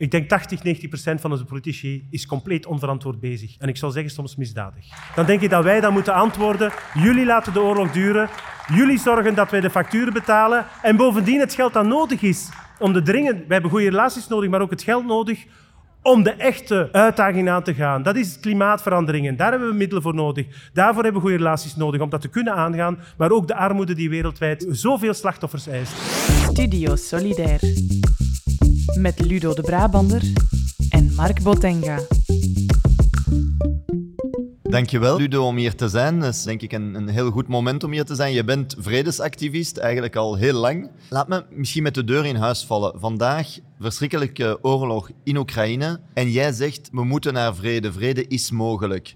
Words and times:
Ik 0.00 0.10
denk 0.10 0.28
80, 0.28 0.62
90 0.62 0.88
procent 0.88 1.20
van 1.20 1.30
onze 1.30 1.44
politici 1.44 2.06
is 2.10 2.26
compleet 2.26 2.66
onverantwoord 2.66 3.20
bezig. 3.20 3.56
En 3.58 3.68
ik 3.68 3.76
zou 3.76 3.92
zeggen 3.92 4.10
soms 4.10 4.36
misdadig. 4.36 4.86
Dan 5.14 5.26
denk 5.26 5.40
ik 5.40 5.50
dat 5.50 5.64
wij 5.64 5.80
dan 5.80 5.92
moeten 5.92 6.14
antwoorden. 6.14 6.72
Jullie 6.94 7.24
laten 7.24 7.52
de 7.52 7.60
oorlog 7.60 7.92
duren. 7.92 8.28
Jullie 8.74 8.98
zorgen 8.98 9.34
dat 9.34 9.50
wij 9.50 9.60
de 9.60 9.70
facturen 9.70 10.12
betalen. 10.12 10.66
En 10.82 10.96
bovendien 10.96 11.40
het 11.40 11.54
geld 11.54 11.72
dat 11.72 11.86
nodig 11.86 12.22
is 12.22 12.48
om 12.78 12.92
de 12.92 13.02
dringen... 13.02 13.34
Wij 13.34 13.44
hebben 13.48 13.70
goede 13.70 13.88
relaties 13.88 14.28
nodig, 14.28 14.50
maar 14.50 14.60
ook 14.60 14.70
het 14.70 14.82
geld 14.82 15.06
nodig 15.06 15.44
om 16.02 16.22
de 16.22 16.32
echte 16.32 16.88
uitdaging 16.92 17.48
aan 17.48 17.62
te 17.62 17.74
gaan. 17.74 18.02
Dat 18.02 18.16
is 18.16 18.40
klimaatveranderingen. 18.40 19.36
Daar 19.36 19.50
hebben 19.50 19.68
we 19.68 19.74
middelen 19.74 20.02
voor 20.02 20.14
nodig. 20.14 20.70
Daarvoor 20.72 21.02
hebben 21.02 21.22
we 21.22 21.28
goede 21.28 21.44
relaties 21.44 21.76
nodig 21.76 22.00
om 22.00 22.10
dat 22.10 22.20
te 22.20 22.28
kunnen 22.28 22.54
aangaan. 22.54 22.98
Maar 23.16 23.30
ook 23.30 23.46
de 23.46 23.54
armoede 23.54 23.94
die 23.94 24.10
wereldwijd 24.10 24.66
zoveel 24.68 25.14
slachtoffers 25.14 25.66
eist. 25.66 25.92
Studio 26.50 26.96
Solidair. 26.96 27.60
Met 28.96 29.20
Ludo 29.20 29.54
de 29.54 29.62
Brabander 29.62 30.22
en 30.88 31.14
Mark 31.14 31.42
Botenga. 31.42 31.98
Dankjewel, 34.62 35.16
Ludo, 35.16 35.46
om 35.46 35.56
hier 35.56 35.74
te 35.74 35.88
zijn. 35.88 36.20
Dat 36.20 36.34
is 36.34 36.42
denk 36.42 36.62
ik 36.62 36.72
een, 36.72 36.94
een 36.94 37.08
heel 37.08 37.30
goed 37.30 37.48
moment 37.48 37.84
om 37.84 37.92
hier 37.92 38.04
te 38.04 38.14
zijn. 38.14 38.32
Je 38.32 38.44
bent 38.44 38.76
vredesactivist, 38.78 39.76
eigenlijk 39.76 40.16
al 40.16 40.34
heel 40.34 40.52
lang. 40.52 40.90
Laat 41.10 41.28
me 41.28 41.44
misschien 41.50 41.82
met 41.82 41.94
de 41.94 42.04
deur 42.04 42.26
in 42.26 42.36
huis 42.36 42.64
vallen. 42.64 43.00
Vandaag 43.00 43.58
verschrikkelijke 43.80 44.58
oorlog 44.62 45.10
in 45.24 45.36
Oekraïne. 45.36 46.00
En 46.14 46.30
jij 46.30 46.52
zegt, 46.52 46.88
we 46.92 47.04
moeten 47.04 47.32
naar 47.32 47.54
vrede. 47.54 47.92
Vrede 47.92 48.26
is 48.26 48.50
mogelijk. 48.50 49.14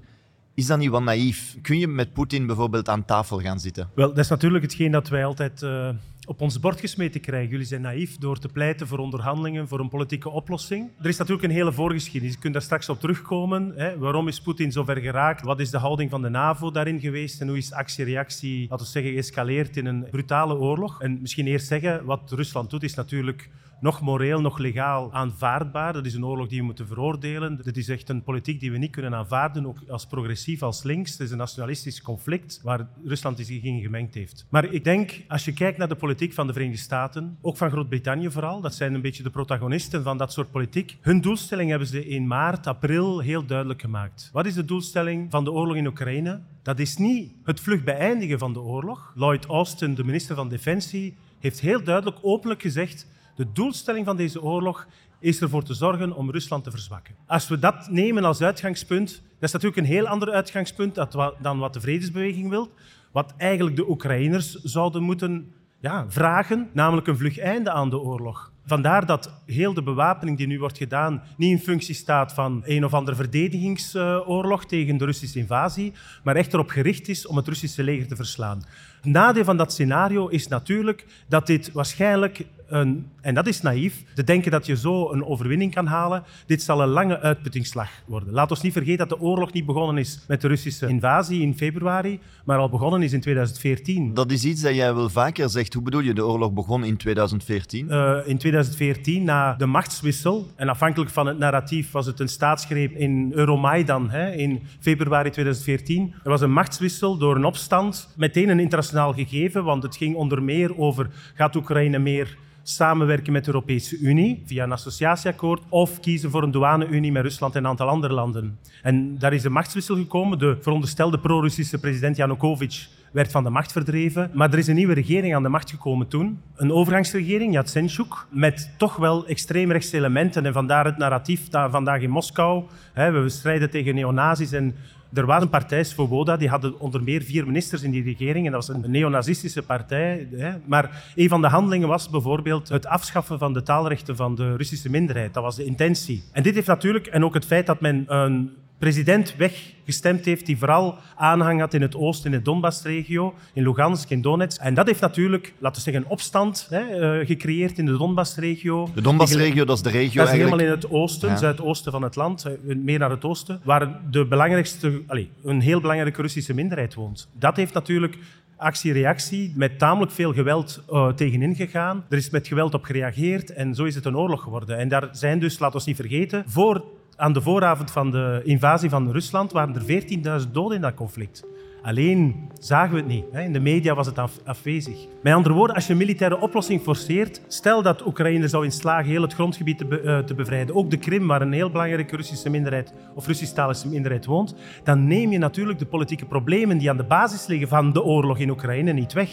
Is 0.55 0.67
dat 0.67 0.79
niet 0.79 0.91
wat 0.91 1.03
naïef? 1.03 1.57
Kun 1.63 1.79
je 1.79 1.89
met 1.89 2.13
Poetin 2.13 2.47
bijvoorbeeld 2.47 2.89
aan 2.89 3.05
tafel 3.05 3.41
gaan 3.41 3.61
zitten? 3.61 3.91
Wel, 3.95 4.09
dat 4.09 4.19
is 4.19 4.29
natuurlijk 4.29 4.65
hetgeen 4.65 4.91
dat 4.91 5.09
wij 5.09 5.25
altijd 5.25 5.63
uh, 5.63 5.89
op 6.27 6.41
ons 6.41 6.61
bord 6.61 6.81
gesmeten 6.81 7.21
krijgen. 7.21 7.51
Jullie 7.51 7.67
zijn 7.67 7.81
naïef 7.81 8.19
door 8.19 8.39
te 8.39 8.49
pleiten 8.49 8.87
voor 8.87 8.99
onderhandelingen, 8.99 9.69
voor 9.69 9.81
een 9.81 9.89
politieke 9.89 10.31
oplossing. 10.31 10.91
Er 11.01 11.09
is 11.09 11.17
natuurlijk 11.17 11.49
een 11.49 11.55
hele 11.55 11.73
voorgeschiedenis. 11.73 12.35
Je 12.35 12.41
kunt 12.41 12.53
daar 12.53 12.63
straks 12.63 12.89
op 12.89 13.01
terugkomen. 13.01 13.73
Hè. 13.77 13.99
Waarom 13.99 14.29
is 14.29 14.41
Poetin 14.41 14.73
zo 14.73 14.85
ver 14.85 14.97
geraakt? 14.97 15.45
Wat 15.45 15.61
is 15.61 15.71
de 15.71 15.79
houding 15.79 16.11
van 16.11 16.23
de 16.23 16.29
NAVO 16.29 16.71
daarin 16.71 17.01
geweest? 17.01 17.41
En 17.41 17.49
hoe 17.49 17.57
is 17.57 17.73
actie-reactie, 17.73 18.69
laten 18.69 18.87
we 18.87 18.93
zeggen, 18.93 19.13
geëscaleerd 19.13 19.77
in 19.77 19.87
een 19.87 20.07
brutale 20.11 20.55
oorlog? 20.55 21.01
En 21.01 21.21
misschien 21.21 21.47
eerst 21.47 21.67
zeggen, 21.67 22.05
wat 22.05 22.33
Rusland 22.33 22.71
doet, 22.71 22.83
is 22.83 22.95
natuurlijk 22.95 23.49
nog 23.83 24.01
moreel, 24.01 24.41
nog 24.41 24.59
legaal 24.59 25.13
aanvaardbaar. 25.13 25.93
Dat 25.93 26.07
is 26.07 26.15
een 26.15 26.25
oorlog 26.25 26.49
die 26.49 26.59
we 26.59 26.65
moeten 26.65 26.87
veroordelen. 26.87 27.61
Dit 27.63 27.77
is 27.77 27.89
echt 27.89 28.09
een 28.09 28.23
politiek 28.23 28.61
die 28.61 28.71
we 28.71 28.79
niet 28.79 28.91
kunnen 28.91 29.15
aanvaarden, 29.15 29.67
ook 29.67 29.79
als 29.89 30.07
progressief, 30.07 30.63
als 30.63 30.83
links. 30.83 31.11
Het 31.11 31.21
is 31.21 31.31
een 31.31 31.39
nationalistisch 31.39 32.03
conflict 32.03 32.61
waar 32.63 32.89
Rusland 33.05 33.39
zich 33.39 33.63
in 33.63 33.81
gemengd 33.81 34.15
heeft. 34.15 34.47
Maar 34.49 34.65
ik 34.65 34.85
denk, 34.85 35.23
als 35.29 35.45
je 35.45 35.53
kijkt 35.53 35.79
naar 35.79 35.89
de 35.89 35.95
politiek 35.95 36.33
van 36.33 36.47
de 36.47 36.53
Verenigde 36.53 36.83
Staten, 36.83 37.39
ook 37.41 37.57
van 37.57 37.71
Groot-Brittannië 37.71 38.31
vooral, 38.31 38.61
dat 38.61 38.75
zijn 38.75 38.95
een 38.95 39.01
beetje 39.01 39.23
de 39.23 39.31
protagonisten 39.31 40.03
van 40.03 40.19
dat 40.19 40.33
soort 40.33 40.51
politiek. 40.51 40.99
Hun 41.01 41.21
doelstelling 41.21 41.71
hebben 41.71 41.89
ze 41.89 42.07
in 42.07 42.27
maart, 42.27 42.67
april 42.67 43.19
heel 43.19 43.47
duidelijk 43.47 43.81
gemaakt. 43.81 44.31
Wat 44.33 44.47
is 44.47 44.55
de 44.55 44.65
doelstelling 44.65 45.31
van 45.31 45.45
de 45.45 45.53
oorlog 45.53 45.77
in 45.77 45.87
Oekraïne? 45.87 46.41
Dat 46.63 46.79
is 46.79 46.97
niet 46.97 47.33
het 47.45 47.61
vlug 47.61 47.85
beëindigen 47.85 48.39
van 48.39 48.53
de 48.53 48.61
oorlog. 48.61 49.13
Lloyd 49.15 49.47
Austin, 49.47 49.95
de 49.95 50.05
minister 50.05 50.37
van 50.37 50.49
Defensie, 50.49 51.17
heeft 51.41 51.61
heel 51.61 51.83
duidelijk 51.83 52.19
openlijk 52.23 52.63
gezegd 52.63 53.07
de 53.35 53.47
doelstelling 53.53 54.07
van 54.07 54.17
deze 54.17 54.43
oorlog 54.43 54.87
is 55.19 55.41
ervoor 55.41 55.63
te 55.63 55.75
zorgen 55.75 56.17
om 56.17 56.31
Rusland 56.31 56.65
te 56.65 56.71
verzwakken. 56.71 57.15
Als 57.27 57.49
we 57.49 57.59
dat 57.59 57.89
nemen 57.91 58.25
als 58.25 58.41
uitgangspunt, 58.41 59.11
dat 59.11 59.49
is 59.49 59.53
natuurlijk 59.53 59.81
een 59.81 59.93
heel 59.95 60.07
ander 60.07 60.31
uitgangspunt 60.31 60.95
dan 61.41 61.59
wat 61.59 61.73
de 61.73 61.81
vredesbeweging 61.81 62.49
wil. 62.49 62.71
Wat 63.13 63.35
eigenlijk 63.37 63.77
de 63.77 63.91
Oekraïners 63.91 64.53
zouden 64.53 65.03
moeten 65.03 65.53
ja, 65.81 66.05
vragen, 66.09 66.69
namelijk 66.73 67.07
een 67.07 67.17
vlug 67.17 67.39
einde 67.39 67.71
aan 67.71 67.91
de 67.91 67.99
oorlog. 67.99 68.53
Vandaar 68.67 69.07
dat 69.07 69.43
heel 69.47 69.75
de 69.75 69.83
bewapening 69.83 70.37
die 70.37 70.47
nu 70.47 70.59
wordt 70.59 70.79
gedaan 70.79 71.23
niet 71.37 71.51
in 71.51 71.59
functie 71.59 71.95
staat 71.95 72.33
van 72.33 72.63
een 72.65 72.85
of 72.85 72.95
andere 72.95 73.17
verdedigingsoorlog 73.17 74.65
tegen 74.65 74.97
de 74.97 75.05
Russische 75.05 75.39
invasie, 75.39 75.93
maar 76.25 76.37
echt 76.37 76.53
erop 76.53 76.69
gericht 76.69 77.09
is 77.09 77.27
om 77.27 77.37
het 77.37 77.49
Russische 77.49 77.83
leger 77.83 78.07
te 78.07 78.17
verslaan. 78.17 78.65
Het 79.01 79.13
nadeel 79.13 79.45
van 79.45 79.57
dat 79.57 79.73
scenario 79.73 80.29
is 80.29 80.49
natuurlijk 80.49 81.07
dat 81.29 81.47
dit 81.47 81.73
waarschijnlijk 81.73 82.47
een, 82.73 83.07
en 83.21 83.35
dat 83.35 83.47
is 83.47 83.61
naïef, 83.61 84.05
te 84.15 84.25
denken 84.25 84.51
dat 84.51 84.67
je 84.67 84.77
zo 84.77 85.13
een 85.13 85.25
overwinning 85.25 85.75
kan 85.75 85.87
halen. 85.87 86.23
Dit 86.47 86.63
zal 86.63 86.83
een 86.83 86.89
lange 86.89 87.21
uitputtingsslag 87.21 87.91
worden. 88.07 88.33
Laat 88.33 88.51
ons 88.51 88.63
niet 88.63 88.73
vergeten 88.73 89.09
dat 89.09 89.19
de 89.19 89.25
oorlog 89.25 89.53
niet 89.53 89.67
begonnen 89.67 89.99
is 89.99 90.25
met 90.29 90.41
de 90.41 90.49
Russische 90.49 90.89
invasie 90.89 91.43
in 91.43 91.57
februari, 91.57 92.21
maar 92.45 92.59
al 92.59 92.69
begonnen 92.69 93.03
is 93.03 93.13
in 93.13 93.21
2014. 93.21 94.15
Dat 94.15 94.31
is 94.31 94.45
iets 94.45 94.63
dat 94.63 94.75
jij 94.75 94.95
wel 94.95 95.09
vaker 95.09 95.51
zegt. 95.51 95.75
Hoe 95.75 95.83
bedoel 95.83 96.01
je, 96.01 96.15
de 96.15 96.27
oorlog 96.27 96.53
begon 96.53 96.85
in 96.85 96.97
2014? 96.97 97.87
Uh, 97.91 98.17
in 98.25 98.39
2014, 98.39 99.25
na 99.25 99.55
de 99.55 99.67
machtswissel, 99.67 100.47
en 100.57 100.69
afhankelijk 100.69 101.11
van 101.11 101.27
het 101.27 101.39
narratief 101.39 101.91
was 101.91 102.07
het 102.07 102.21
een 102.21 102.29
staatsgreep 102.29 102.97
in 102.97 103.33
Euromaidan 103.35 104.11
hè, 104.11 104.33
in 104.33 104.63
februari 104.81 105.31
2014. 105.31 106.15
Er 106.25 106.31
was 106.31 106.41
een 106.41 106.53
machtswissel 106.53 107.17
door 107.17 107.37
een 107.37 107.45
opstand, 107.45 108.09
meteen 108.17 108.49
een 108.49 108.61
internationaal 108.61 109.13
gegeven, 109.13 109.65
want 109.65 109.83
het 109.83 109.97
ging 109.97 110.15
onder 110.15 110.43
meer 110.43 110.79
over 110.79 111.11
gaat 111.35 111.57
Oekraïne 111.57 111.99
meer 111.99 112.37
samenwerken 112.63 113.33
met 113.33 113.45
de 113.45 113.53
Europese 113.53 113.99
Unie 113.99 114.43
via 114.47 114.65
een 114.65 114.73
associatieakkoord 114.73 115.63
of 115.69 116.01
kiezen 116.01 116.31
voor 116.31 116.43
een 116.43 116.51
douane-unie 116.51 117.13
met 117.13 117.23
Rusland 117.23 117.55
en 117.55 117.65
een 117.65 117.71
aantal 117.71 117.89
andere 117.89 118.15
landen. 118.15 118.59
En 118.83 119.19
daar 119.19 119.33
is 119.33 119.45
een 119.45 119.53
machtswissel 119.53 119.97
gekomen. 119.97 120.39
De 120.39 120.57
veronderstelde 120.61 121.19
pro-Russische 121.19 121.79
president 121.79 122.17
Yanukovych 122.17 122.89
werd 123.13 123.31
van 123.31 123.45
de 123.45 123.51
macht 123.51 123.73
verdreven. 123.73 124.31
Maar 124.35 124.53
er 124.53 124.59
is 124.59 124.67
een 124.67 124.75
nieuwe 124.75 124.95
regering 124.95 125.35
aan 125.35 125.43
de 125.43 125.49
macht 125.49 125.71
gekomen 125.71 126.09
toen. 126.09 126.41
Een 126.57 126.73
overgangsregering, 126.73 127.53
Yatsenchuk, 127.53 128.27
met 128.31 128.75
toch 128.77 128.97
wel 128.97 129.27
extreemrechtse 129.27 129.97
elementen. 129.97 130.47
En 130.47 130.53
vandaar 130.53 130.85
het 130.85 130.97
narratief 130.97 131.49
dat 131.49 131.71
vandaag 131.71 132.01
in 132.01 132.11
Moskou. 132.11 132.65
Hè, 132.93 133.11
we 133.11 133.29
strijden 133.29 133.71
tegen 133.71 133.95
neonazis 133.95 134.53
en 134.53 134.75
er 135.15 135.27
was 135.27 135.43
een 135.43 135.49
partij, 135.49 135.85
Svoboda, 135.85 136.37
die 136.37 136.49
hadden 136.49 136.81
onder 136.81 137.03
meer 137.03 137.23
vier 137.23 137.47
ministers 137.47 137.83
in 137.83 137.91
die 137.91 138.03
regering. 138.03 138.47
En 138.47 138.53
dat 138.53 138.67
was 138.67 138.77
een 138.77 138.91
neonazistische 138.91 139.63
partij. 139.63 140.29
Hè. 140.31 140.53
Maar 140.67 141.13
een 141.15 141.29
van 141.29 141.41
de 141.41 141.49
handelingen 141.49 141.89
was 141.89 142.11
bijvoorbeeld 142.11 142.69
het 142.69 142.87
afschaffen 142.87 143.39
van 143.39 143.53
de 143.53 143.63
taalrechten 143.63 144.17
van 144.17 144.35
de 144.35 144.57
Russische 144.57 144.91
minderheid. 144.91 145.35
Dat 145.35 145.43
was 145.43 145.57
de 145.57 145.65
intentie. 145.65 146.23
En 146.33 146.43
dit 146.43 146.55
heeft 146.55 146.67
natuurlijk, 146.67 147.07
en 147.07 147.25
ook 147.25 147.35
het 147.35 147.47
feit 147.47 147.67
dat 147.67 147.81
men 147.81 148.05
een 148.07 148.51
president 148.83 149.37
weggestemd 149.37 150.25
heeft 150.25 150.47
die 150.47 150.59
vooral 150.59 150.99
aanhang 151.17 151.61
had 151.61 151.75
in 151.75 151.83
het 151.83 151.97
oosten, 151.97 152.33
in 152.33 152.39
de 152.39 152.45
Donbassregio, 152.45 153.35
in 153.53 153.63
Lugansk, 153.63 154.11
in 154.11 154.23
Donetsk. 154.23 154.61
En 154.61 154.75
dat 154.75 154.87
heeft 154.87 155.01
natuurlijk, 155.01 155.53
laten 155.59 155.77
we 155.77 155.91
zeggen, 155.91 156.05
een 156.05 156.11
opstand 156.11 156.67
hè, 156.71 157.19
uh, 157.21 157.27
gecreëerd 157.27 157.79
in 157.79 157.87
de 157.87 157.97
Donbassregio. 157.97 158.91
De 158.95 159.01
Donbassregio, 159.01 159.65
dat 159.65 159.77
is 159.77 159.83
de 159.83 159.91
regio 159.91 160.23
Dat 160.23 160.25
is 160.25 160.31
eigenlijk... 160.31 160.61
helemaal 160.61 160.75
in 160.75 160.81
het 160.81 160.91
oosten, 160.91 161.29
ja. 161.29 161.37
zuidoosten 161.37 161.93
van 161.93 162.03
het 162.03 162.17
land, 162.17 162.47
uh, 162.47 162.77
meer 162.77 162.99
naar 162.99 163.11
het 163.11 163.25
oosten, 163.25 163.61
waar 163.65 164.01
de 164.11 164.27
belangrijkste, 164.27 165.03
allez, 165.07 165.27
een 165.45 165.61
heel 165.61 165.81
belangrijke 165.81 166.23
Russische 166.23 166.55
minderheid 166.55 166.95
woont. 166.95 167.29
Dat 167.39 167.57
heeft 167.57 167.75
natuurlijk 167.75 168.19
actie-reactie 168.57 169.53
met 169.57 169.79
tamelijk 169.79 170.13
veel 170.13 170.33
geweld 170.33 170.83
uh, 170.91 171.09
tegenin 171.09 171.55
gegaan. 171.55 172.05
Er 172.09 172.17
is 172.17 172.31
met 172.31 172.49
geweld 172.49 172.75
op 172.75 172.85
gereageerd 172.85 173.53
en 173.53 173.75
zo 173.75 173.85
is 173.85 173.95
het 173.95 174.05
een 174.05 174.17
oorlog 174.17 174.43
geworden. 174.43 174.79
En 174.79 174.89
daar 174.89 175.09
zijn 175.13 175.39
dus, 175.39 175.59
laten 175.59 175.79
we 175.79 175.85
niet 175.87 175.97
vergeten, 175.97 176.45
voor 176.47 176.85
aan 177.17 177.33
de 177.33 177.41
vooravond 177.41 177.91
van 177.91 178.11
de 178.11 178.41
invasie 178.45 178.91
van 178.91 179.11
Rusland 179.11 179.53
waren 179.53 179.75
er 179.75 180.03
14.000 180.45 180.51
doden 180.51 180.77
in 180.77 180.83
dat 180.83 180.95
conflict. 180.95 181.45
Alleen 181.83 182.51
zagen 182.59 182.95
we 182.95 182.97
het 182.97 183.09
niet. 183.09 183.25
In 183.33 183.53
de 183.53 183.61
media 183.61 183.95
was 183.95 184.07
het 184.07 184.19
af, 184.19 184.39
afwezig. 184.45 185.07
Met 185.23 185.33
andere 185.33 185.55
woorden, 185.55 185.77
als 185.77 185.87
je 185.87 185.93
een 185.93 185.99
militaire 185.99 186.41
oplossing 186.41 186.83
forceert, 186.83 187.41
stel 187.49 187.83
dat 187.83 188.07
Oekraïne 188.07 188.49
zou 188.49 188.65
in 188.65 188.73
slagen 188.73 189.11
heel 189.11 189.23
het 189.23 189.35
grondgebied 189.35 189.79
te, 189.79 189.85
be, 189.85 190.03
uh, 190.03 190.19
te 190.19 190.35
bevrijden, 190.35 190.75
ook 190.75 190.91
de 190.91 190.97
Krim, 190.97 191.27
waar 191.27 191.43
een 191.43 191.53
heel 191.53 191.71
belangrijke 191.71 192.17
Russische 192.17 192.51
minderheid 192.51 192.95
of 193.15 193.27
Russisch-talige 193.27 193.89
minderheid 193.89 194.27
woont, 194.27 194.55
dan 194.85 195.07
neem 195.07 195.33
je 195.33 195.39
natuurlijk 195.39 195.79
de 195.79 195.87
politieke 195.87 196.27
problemen 196.27 196.79
die 196.79 196.91
aan 196.91 196.97
de 196.97 197.05
basis 197.05 197.47
liggen 197.47 197.69
van 197.69 197.93
de 197.93 198.03
oorlog 198.03 198.39
in 198.39 198.51
Oekraïne 198.51 198.93
niet 198.93 199.13
weg. 199.13 199.31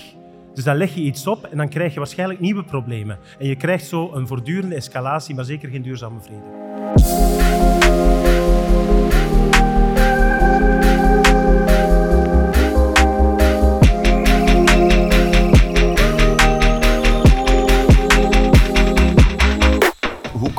Dus 0.60 0.68
dan 0.68 0.78
leg 0.78 0.96
je 0.96 1.02
iets 1.02 1.28
op 1.28 1.46
en 1.46 1.58
dan 1.58 1.70
krijg 1.70 1.94
je 1.94 2.00
waarschijnlijk 2.00 2.40
nieuwe 2.40 2.64
problemen. 2.64 3.20
En 3.38 3.48
je 3.48 3.56
krijgt 3.56 3.86
zo 3.86 4.14
een 4.14 4.28
voortdurende 4.28 4.76
escalatie, 4.76 5.36
maar 5.36 5.46
zeker 5.46 5.70
geen 5.70 5.82
duurzame 5.82 6.20
vrede. 6.22 7.89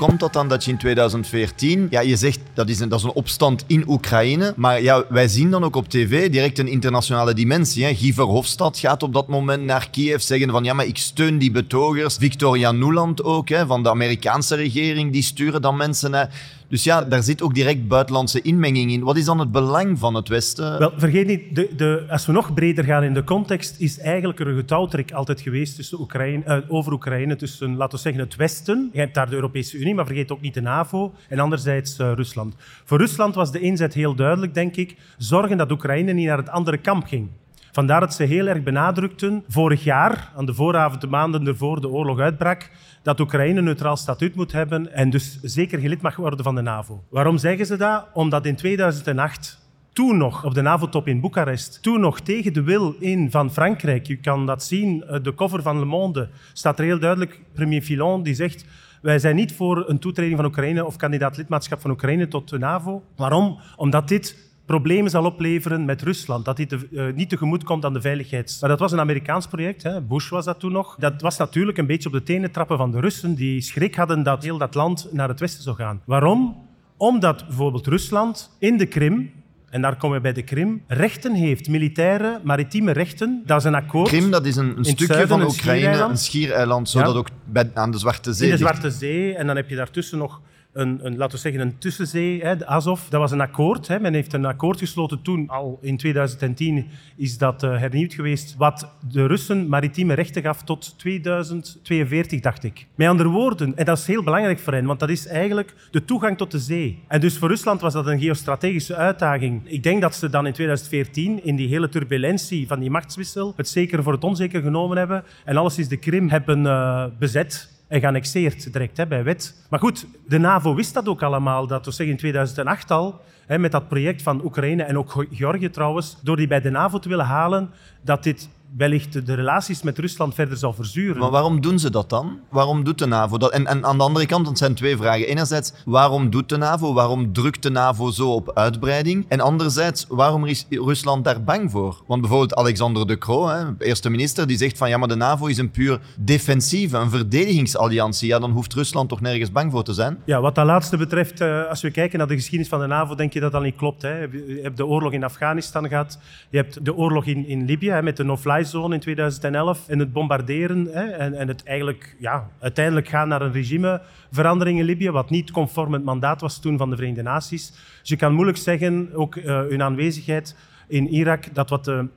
Komt 0.06 0.20
dat 0.20 0.32
dan 0.32 0.48
dat 0.48 0.64
je 0.64 0.70
in 0.70 0.78
2014, 0.78 1.86
ja, 1.90 2.00
je 2.00 2.16
zegt 2.16 2.40
dat 2.54 2.68
is, 2.68 2.80
een, 2.80 2.88
dat 2.88 2.98
is 2.98 3.04
een 3.04 3.12
opstand 3.12 3.64
in 3.66 3.84
Oekraïne, 3.88 4.52
maar 4.56 4.82
ja, 4.82 5.04
wij 5.08 5.28
zien 5.28 5.50
dan 5.50 5.64
ook 5.64 5.76
op 5.76 5.88
tv 5.88 6.30
direct 6.30 6.58
een 6.58 6.68
internationale 6.68 7.34
dimensie. 7.34 7.84
Hè. 7.84 7.94
Guy 7.94 8.12
Verhofstadt 8.12 8.78
gaat 8.78 9.02
op 9.02 9.12
dat 9.12 9.28
moment 9.28 9.64
naar 9.64 9.90
Kiev 9.90 10.20
zeggen 10.20 10.50
van 10.50 10.64
ja, 10.64 10.72
maar 10.72 10.86
ik 10.86 10.98
steun 10.98 11.38
die 11.38 11.50
betogers. 11.50 12.16
Victoria 12.16 12.72
Nuland 12.72 13.24
ook, 13.24 13.48
hè, 13.48 13.66
van 13.66 13.82
de 13.82 13.90
Amerikaanse 13.90 14.54
regering, 14.54 15.12
die 15.12 15.22
sturen 15.22 15.62
dan 15.62 15.76
mensen 15.76 16.10
naar... 16.10 16.58
Dus 16.70 16.84
ja, 16.84 17.04
daar 17.04 17.22
zit 17.22 17.42
ook 17.42 17.54
direct 17.54 17.88
buitenlandse 17.88 18.42
inmenging 18.42 18.90
in. 18.92 19.02
Wat 19.02 19.16
is 19.16 19.24
dan 19.24 19.38
het 19.38 19.52
belang 19.52 19.98
van 19.98 20.14
het 20.14 20.28
Westen? 20.28 20.78
Wel, 20.78 20.92
vergeet 20.96 21.26
niet, 21.26 21.54
de, 21.54 21.70
de, 21.76 22.04
als 22.08 22.26
we 22.26 22.32
nog 22.32 22.54
breder 22.54 22.84
gaan 22.84 23.02
in 23.02 23.14
de 23.14 23.24
context, 23.24 23.74
is 23.78 23.98
eigenlijk 23.98 24.40
er 24.40 24.48
een 24.48 24.56
getouwtrek 24.56 25.12
altijd 25.12 25.40
geweest 25.40 25.76
tussen 25.76 26.00
Oekraïne, 26.00 26.42
uh, 26.46 26.56
over 26.68 26.92
Oekraïne, 26.92 27.36
tussen, 27.36 27.76
laten 27.76 27.96
we 27.96 28.02
zeggen, 28.02 28.22
het 28.22 28.36
Westen. 28.36 28.90
Daar 29.12 29.28
de 29.28 29.34
Europese 29.34 29.78
Unie, 29.78 29.94
maar 29.94 30.06
vergeet 30.06 30.32
ook 30.32 30.40
niet 30.40 30.54
de 30.54 30.60
NAVO. 30.60 31.12
En 31.28 31.38
anderzijds 31.38 31.98
uh, 31.98 32.12
Rusland. 32.14 32.54
Voor 32.84 32.98
Rusland 32.98 33.34
was 33.34 33.52
de 33.52 33.60
inzet 33.60 33.94
heel 33.94 34.14
duidelijk, 34.14 34.54
denk 34.54 34.76
ik. 34.76 34.96
Zorgen 35.18 35.56
dat 35.56 35.70
Oekraïne 35.70 36.12
niet 36.12 36.26
naar 36.26 36.38
het 36.38 36.48
andere 36.48 36.78
kamp 36.78 37.04
ging. 37.06 37.28
Vandaar 37.72 38.00
dat 38.00 38.14
ze 38.14 38.24
heel 38.24 38.46
erg 38.46 38.62
benadrukten 38.62 39.44
vorig 39.48 39.84
jaar, 39.84 40.32
aan 40.36 40.46
de 40.46 40.54
vooravond, 40.54 41.00
de 41.00 41.06
maanden 41.06 41.46
ervoor 41.46 41.80
de 41.80 41.88
oorlog 41.88 42.18
uitbrak, 42.18 42.70
dat 43.02 43.20
Oekraïne 43.20 43.62
neutraal 43.62 43.96
statuut 43.96 44.34
moet 44.34 44.52
hebben 44.52 44.92
en 44.92 45.10
dus 45.10 45.38
zeker 45.42 45.78
geen 45.78 45.88
lid 45.88 46.02
mag 46.02 46.16
worden 46.16 46.44
van 46.44 46.54
de 46.54 46.60
NAVO. 46.60 47.04
Waarom 47.10 47.38
zeggen 47.38 47.66
ze 47.66 47.76
dat? 47.76 48.06
Omdat 48.12 48.46
in 48.46 48.56
2008 48.56 49.58
toen 49.92 50.16
nog 50.16 50.44
op 50.44 50.54
de 50.54 50.62
NAVO-top 50.62 51.08
in 51.08 51.20
Boekarest, 51.20 51.82
toen 51.82 52.00
nog 52.00 52.20
tegen 52.20 52.52
de 52.52 52.62
wil 52.62 52.94
in 52.98 53.30
van 53.30 53.52
Frankrijk. 53.52 54.06
Je 54.06 54.16
kan 54.16 54.46
dat 54.46 54.64
zien, 54.64 55.04
eh, 55.04 55.22
de 55.22 55.34
cover 55.34 55.62
van 55.62 55.78
Le 55.78 55.84
Monde 55.84 56.28
staat 56.52 56.78
er 56.78 56.84
heel 56.84 56.98
duidelijk. 56.98 57.40
Premier 57.52 57.82
Fillon 57.82 58.22
die 58.22 58.34
zegt, 58.34 58.64
wij 59.02 59.18
zijn 59.18 59.36
niet 59.36 59.52
voor 59.52 59.88
een 59.88 59.98
toetreding 59.98 60.36
van 60.36 60.44
Oekraïne 60.44 60.84
of 60.84 60.96
kandidaat 60.96 61.36
lidmaatschap 61.36 61.80
van 61.80 61.90
Oekraïne 61.90 62.28
tot 62.28 62.48
de 62.48 62.58
NAVO. 62.58 63.02
Waarom? 63.16 63.58
Omdat 63.76 64.08
dit 64.08 64.49
problemen 64.70 65.10
zal 65.10 65.24
opleveren 65.24 65.84
met 65.84 66.02
Rusland. 66.02 66.44
Dat 66.44 66.56
dit 66.56 66.72
uh, 66.72 67.12
niet 67.14 67.28
tegemoet 67.28 67.64
komt 67.64 67.84
aan 67.84 67.92
de 67.92 68.00
veiligheids... 68.00 68.60
Maar 68.60 68.70
dat 68.70 68.78
was 68.78 68.92
een 68.92 69.00
Amerikaans 69.00 69.46
project. 69.46 69.82
Hè. 69.82 70.00
Bush 70.00 70.28
was 70.28 70.44
dat 70.44 70.60
toen 70.60 70.72
nog. 70.72 70.96
Dat 70.98 71.20
was 71.20 71.36
natuurlijk 71.36 71.78
een 71.78 71.86
beetje 71.86 72.08
op 72.08 72.14
de 72.14 72.22
tenen 72.22 72.50
trappen 72.50 72.76
van 72.76 72.90
de 72.90 73.00
Russen 73.00 73.34
die 73.34 73.60
schrik 73.60 73.94
hadden 73.94 74.22
dat 74.22 74.42
heel 74.42 74.58
dat 74.58 74.74
land 74.74 75.08
naar 75.12 75.28
het 75.28 75.40
westen 75.40 75.62
zou 75.62 75.76
gaan. 75.76 76.00
Waarom? 76.04 76.56
Omdat 76.96 77.46
bijvoorbeeld 77.46 77.86
Rusland 77.86 78.56
in 78.58 78.76
de 78.76 78.86
Krim, 78.86 79.30
en 79.70 79.82
daar 79.82 79.96
komen 79.96 80.16
we 80.16 80.22
bij 80.22 80.32
de 80.32 80.42
Krim, 80.42 80.82
rechten 80.86 81.34
heeft, 81.34 81.68
militaire, 81.68 82.40
maritieme 82.44 82.92
rechten. 82.92 83.42
Dat 83.46 83.58
is 83.58 83.64
een 83.64 83.74
akkoord. 83.74 84.08
Krim, 84.08 84.30
dat 84.30 84.46
is 84.46 84.56
een, 84.56 84.78
een 84.78 84.84
stukje 84.84 85.26
van 85.26 85.42
Oekraïne, 85.42 85.98
een 85.98 86.18
schiereiland, 86.18 86.88
zodat 86.88 87.14
ook 87.14 87.28
bij, 87.44 87.70
aan 87.74 87.90
de 87.90 87.98
Zwarte 87.98 88.32
Zee 88.32 88.46
In 88.46 88.52
de 88.52 88.58
Zwarte 88.58 88.90
Zee, 88.90 89.34
en 89.34 89.46
dan 89.46 89.56
heb 89.56 89.68
je 89.68 89.76
daartussen 89.76 90.18
nog 90.18 90.40
een, 90.72 90.98
een, 91.02 91.16
laten 91.16 91.34
we 91.34 91.40
zeggen, 91.40 91.60
een 91.60 91.78
tussenzee, 91.78 92.42
hè, 92.42 92.56
de 92.56 92.66
Azov. 92.66 93.00
Dat 93.08 93.20
was 93.20 93.30
een 93.30 93.40
akkoord. 93.40 93.88
Hè. 93.88 94.00
Men 94.00 94.14
heeft 94.14 94.32
een 94.32 94.44
akkoord 94.44 94.78
gesloten 94.78 95.22
toen, 95.22 95.48
al 95.48 95.78
in 95.82 95.96
2010 95.96 96.86
is 97.16 97.38
dat 97.38 97.62
uh, 97.62 97.78
hernieuwd 97.78 98.14
geweest, 98.14 98.54
wat 98.56 98.88
de 99.12 99.26
Russen 99.26 99.68
maritieme 99.68 100.14
rechten 100.14 100.42
gaf 100.42 100.62
tot 100.62 100.98
2042, 100.98 102.40
dacht 102.40 102.64
ik. 102.64 102.86
Met 102.94 103.08
andere 103.08 103.28
woorden, 103.28 103.76
en 103.76 103.84
dat 103.84 103.98
is 103.98 104.06
heel 104.06 104.22
belangrijk 104.22 104.58
voor 104.58 104.72
hen, 104.72 104.84
want 104.84 105.00
dat 105.00 105.10
is 105.10 105.26
eigenlijk 105.26 105.74
de 105.90 106.04
toegang 106.04 106.36
tot 106.36 106.50
de 106.50 106.58
zee. 106.58 107.02
En 107.08 107.20
dus 107.20 107.38
voor 107.38 107.48
Rusland 107.48 107.80
was 107.80 107.92
dat 107.92 108.06
een 108.06 108.20
geostrategische 108.20 108.96
uitdaging. 108.96 109.60
Ik 109.64 109.82
denk 109.82 110.00
dat 110.00 110.14
ze 110.14 110.30
dan 110.30 110.46
in 110.46 110.52
2014, 110.52 111.44
in 111.44 111.56
die 111.56 111.68
hele 111.68 111.88
turbulentie 111.88 112.66
van 112.66 112.80
die 112.80 112.90
machtswissel, 112.90 113.52
het 113.56 113.68
zeker 113.68 114.02
voor 114.02 114.12
het 114.12 114.24
onzeker 114.24 114.62
genomen 114.62 114.96
hebben 114.96 115.24
en 115.44 115.56
alles 115.56 115.78
is 115.78 115.88
de 115.88 115.96
Krim 115.96 116.28
hebben 116.28 116.64
uh, 116.64 117.04
bezet 117.18 117.79
en 117.90 118.00
geannexeerd 118.00 118.72
direct 118.72 118.96
hè, 118.96 119.06
bij 119.06 119.24
wet. 119.24 119.54
Maar 119.68 119.78
goed, 119.78 120.06
de 120.26 120.38
NAVO 120.38 120.74
wist 120.74 120.94
dat 120.94 121.08
ook 121.08 121.22
allemaal, 121.22 121.66
dat 121.66 121.84
we 121.84 121.90
zeggen 121.90 122.14
in 122.14 122.20
2008 122.20 122.90
al, 122.90 123.20
hè, 123.46 123.58
met 123.58 123.72
dat 123.72 123.88
project 123.88 124.22
van 124.22 124.44
Oekraïne 124.44 124.82
en 124.82 124.98
ook 124.98 125.26
Georgië 125.30 125.70
trouwens, 125.70 126.18
door 126.22 126.36
die 126.36 126.46
bij 126.46 126.60
de 126.60 126.70
NAVO 126.70 126.98
te 126.98 127.08
willen 127.08 127.24
halen, 127.24 127.70
dat 128.02 128.22
dit 128.22 128.48
wellicht 128.76 129.26
de 129.26 129.34
relaties 129.34 129.82
met 129.82 129.98
Rusland 129.98 130.34
verder 130.34 130.56
zal 130.56 130.72
verzuren. 130.72 131.18
Maar 131.18 131.30
waarom 131.30 131.60
doen 131.60 131.78
ze 131.78 131.90
dat 131.90 132.10
dan? 132.10 132.38
Waarom 132.50 132.84
doet 132.84 132.98
de 132.98 133.06
NAVO 133.06 133.38
dat? 133.38 133.52
En, 133.52 133.66
en 133.66 133.84
aan 133.84 133.98
de 133.98 134.04
andere 134.04 134.26
kant, 134.26 134.46
het 134.46 134.58
zijn 134.58 134.74
twee 134.74 134.96
vragen. 134.96 135.26
Enerzijds, 135.26 135.72
waarom 135.84 136.30
doet 136.30 136.48
de 136.48 136.56
NAVO? 136.56 136.92
Waarom 136.92 137.32
drukt 137.32 137.62
de 137.62 137.70
NAVO 137.70 138.10
zo 138.10 138.32
op 138.32 138.50
uitbreiding? 138.54 139.24
En 139.28 139.40
anderzijds, 139.40 140.06
waarom 140.08 140.44
is 140.44 140.66
Rusland 140.70 141.24
daar 141.24 141.44
bang 141.44 141.70
voor? 141.70 142.02
Want 142.06 142.20
bijvoorbeeld 142.20 142.54
Alexander 142.54 143.06
De 143.06 143.18
Croo, 143.18 143.48
hè, 143.48 143.64
eerste 143.78 144.10
minister, 144.10 144.46
die 144.46 144.56
zegt 144.56 144.78
van 144.78 144.88
ja, 144.88 144.96
maar 144.96 145.08
de 145.08 145.16
NAVO 145.16 145.46
is 145.46 145.58
een 145.58 145.70
puur 145.70 146.00
defensieve, 146.18 146.96
een 146.96 147.10
verdedigingsalliantie. 147.10 148.28
Ja, 148.28 148.38
dan 148.38 148.50
hoeft 148.50 148.74
Rusland 148.74 149.08
toch 149.08 149.20
nergens 149.20 149.52
bang 149.52 149.70
voor 149.70 149.84
te 149.84 149.92
zijn? 149.92 150.18
Ja, 150.24 150.40
wat 150.40 150.54
dat 150.54 150.66
laatste 150.66 150.96
betreft, 150.96 151.40
eh, 151.40 151.66
als 151.66 151.80
we 151.80 151.90
kijken 151.90 152.18
naar 152.18 152.28
de 152.28 152.34
geschiedenis 152.34 152.68
van 152.68 152.80
de 152.80 152.86
NAVO, 152.86 153.14
denk 153.14 153.32
je 153.32 153.40
dat 153.40 153.52
dat 153.52 153.62
niet 153.62 153.76
klopt. 153.76 154.02
Hè? 154.02 154.18
Je 154.18 154.60
hebt 154.62 154.76
de 154.76 154.86
oorlog 154.86 155.12
in 155.12 155.24
Afghanistan 155.24 155.88
gehad, 155.88 156.18
je 156.50 156.56
hebt 156.56 156.84
de 156.84 156.94
oorlog 156.94 157.24
in, 157.26 157.46
in 157.46 157.64
Libië 157.64 157.90
hè, 157.90 158.02
met 158.02 158.16
de 158.16 158.24
no-fly 158.24 158.59
zone 158.64 158.94
in 158.94 159.00
2011 159.00 159.88
en 159.88 159.98
het 159.98 160.12
bombarderen 160.12 160.88
hè, 160.92 161.04
en, 161.04 161.34
en, 161.34 161.48
het 161.48 161.62
eigenlijk 161.62 162.16
ja, 162.18 162.50
uiteindelijk 162.60 163.08
gaan 163.08 163.28
naar 163.28 163.42
een 163.42 163.52
regimeverandering 163.52 164.78
in 164.78 164.84
Libië, 164.84 165.10
wat 165.10 165.30
niet 165.30 165.50
conform 165.50 165.92
het 165.92 166.04
mandaat 166.04 166.40
was 166.40 166.60
toen 166.60 166.78
van 166.78 166.90
de 166.90 166.96
Verenigde 166.96 167.22
Naties. 167.22 167.70
Dus 168.00 168.08
je 168.08 168.16
kan 168.16 168.34
moeilijk 168.34 168.58
zeggen, 168.58 169.10
ook 169.14 169.34
uh, 169.34 169.44
hun 169.44 169.82
aanwezigheid 169.82 170.56
in 170.88 171.08
Irak, 171.08 171.54
dat 171.54 171.70
wat 171.70 171.84
de 171.84 172.08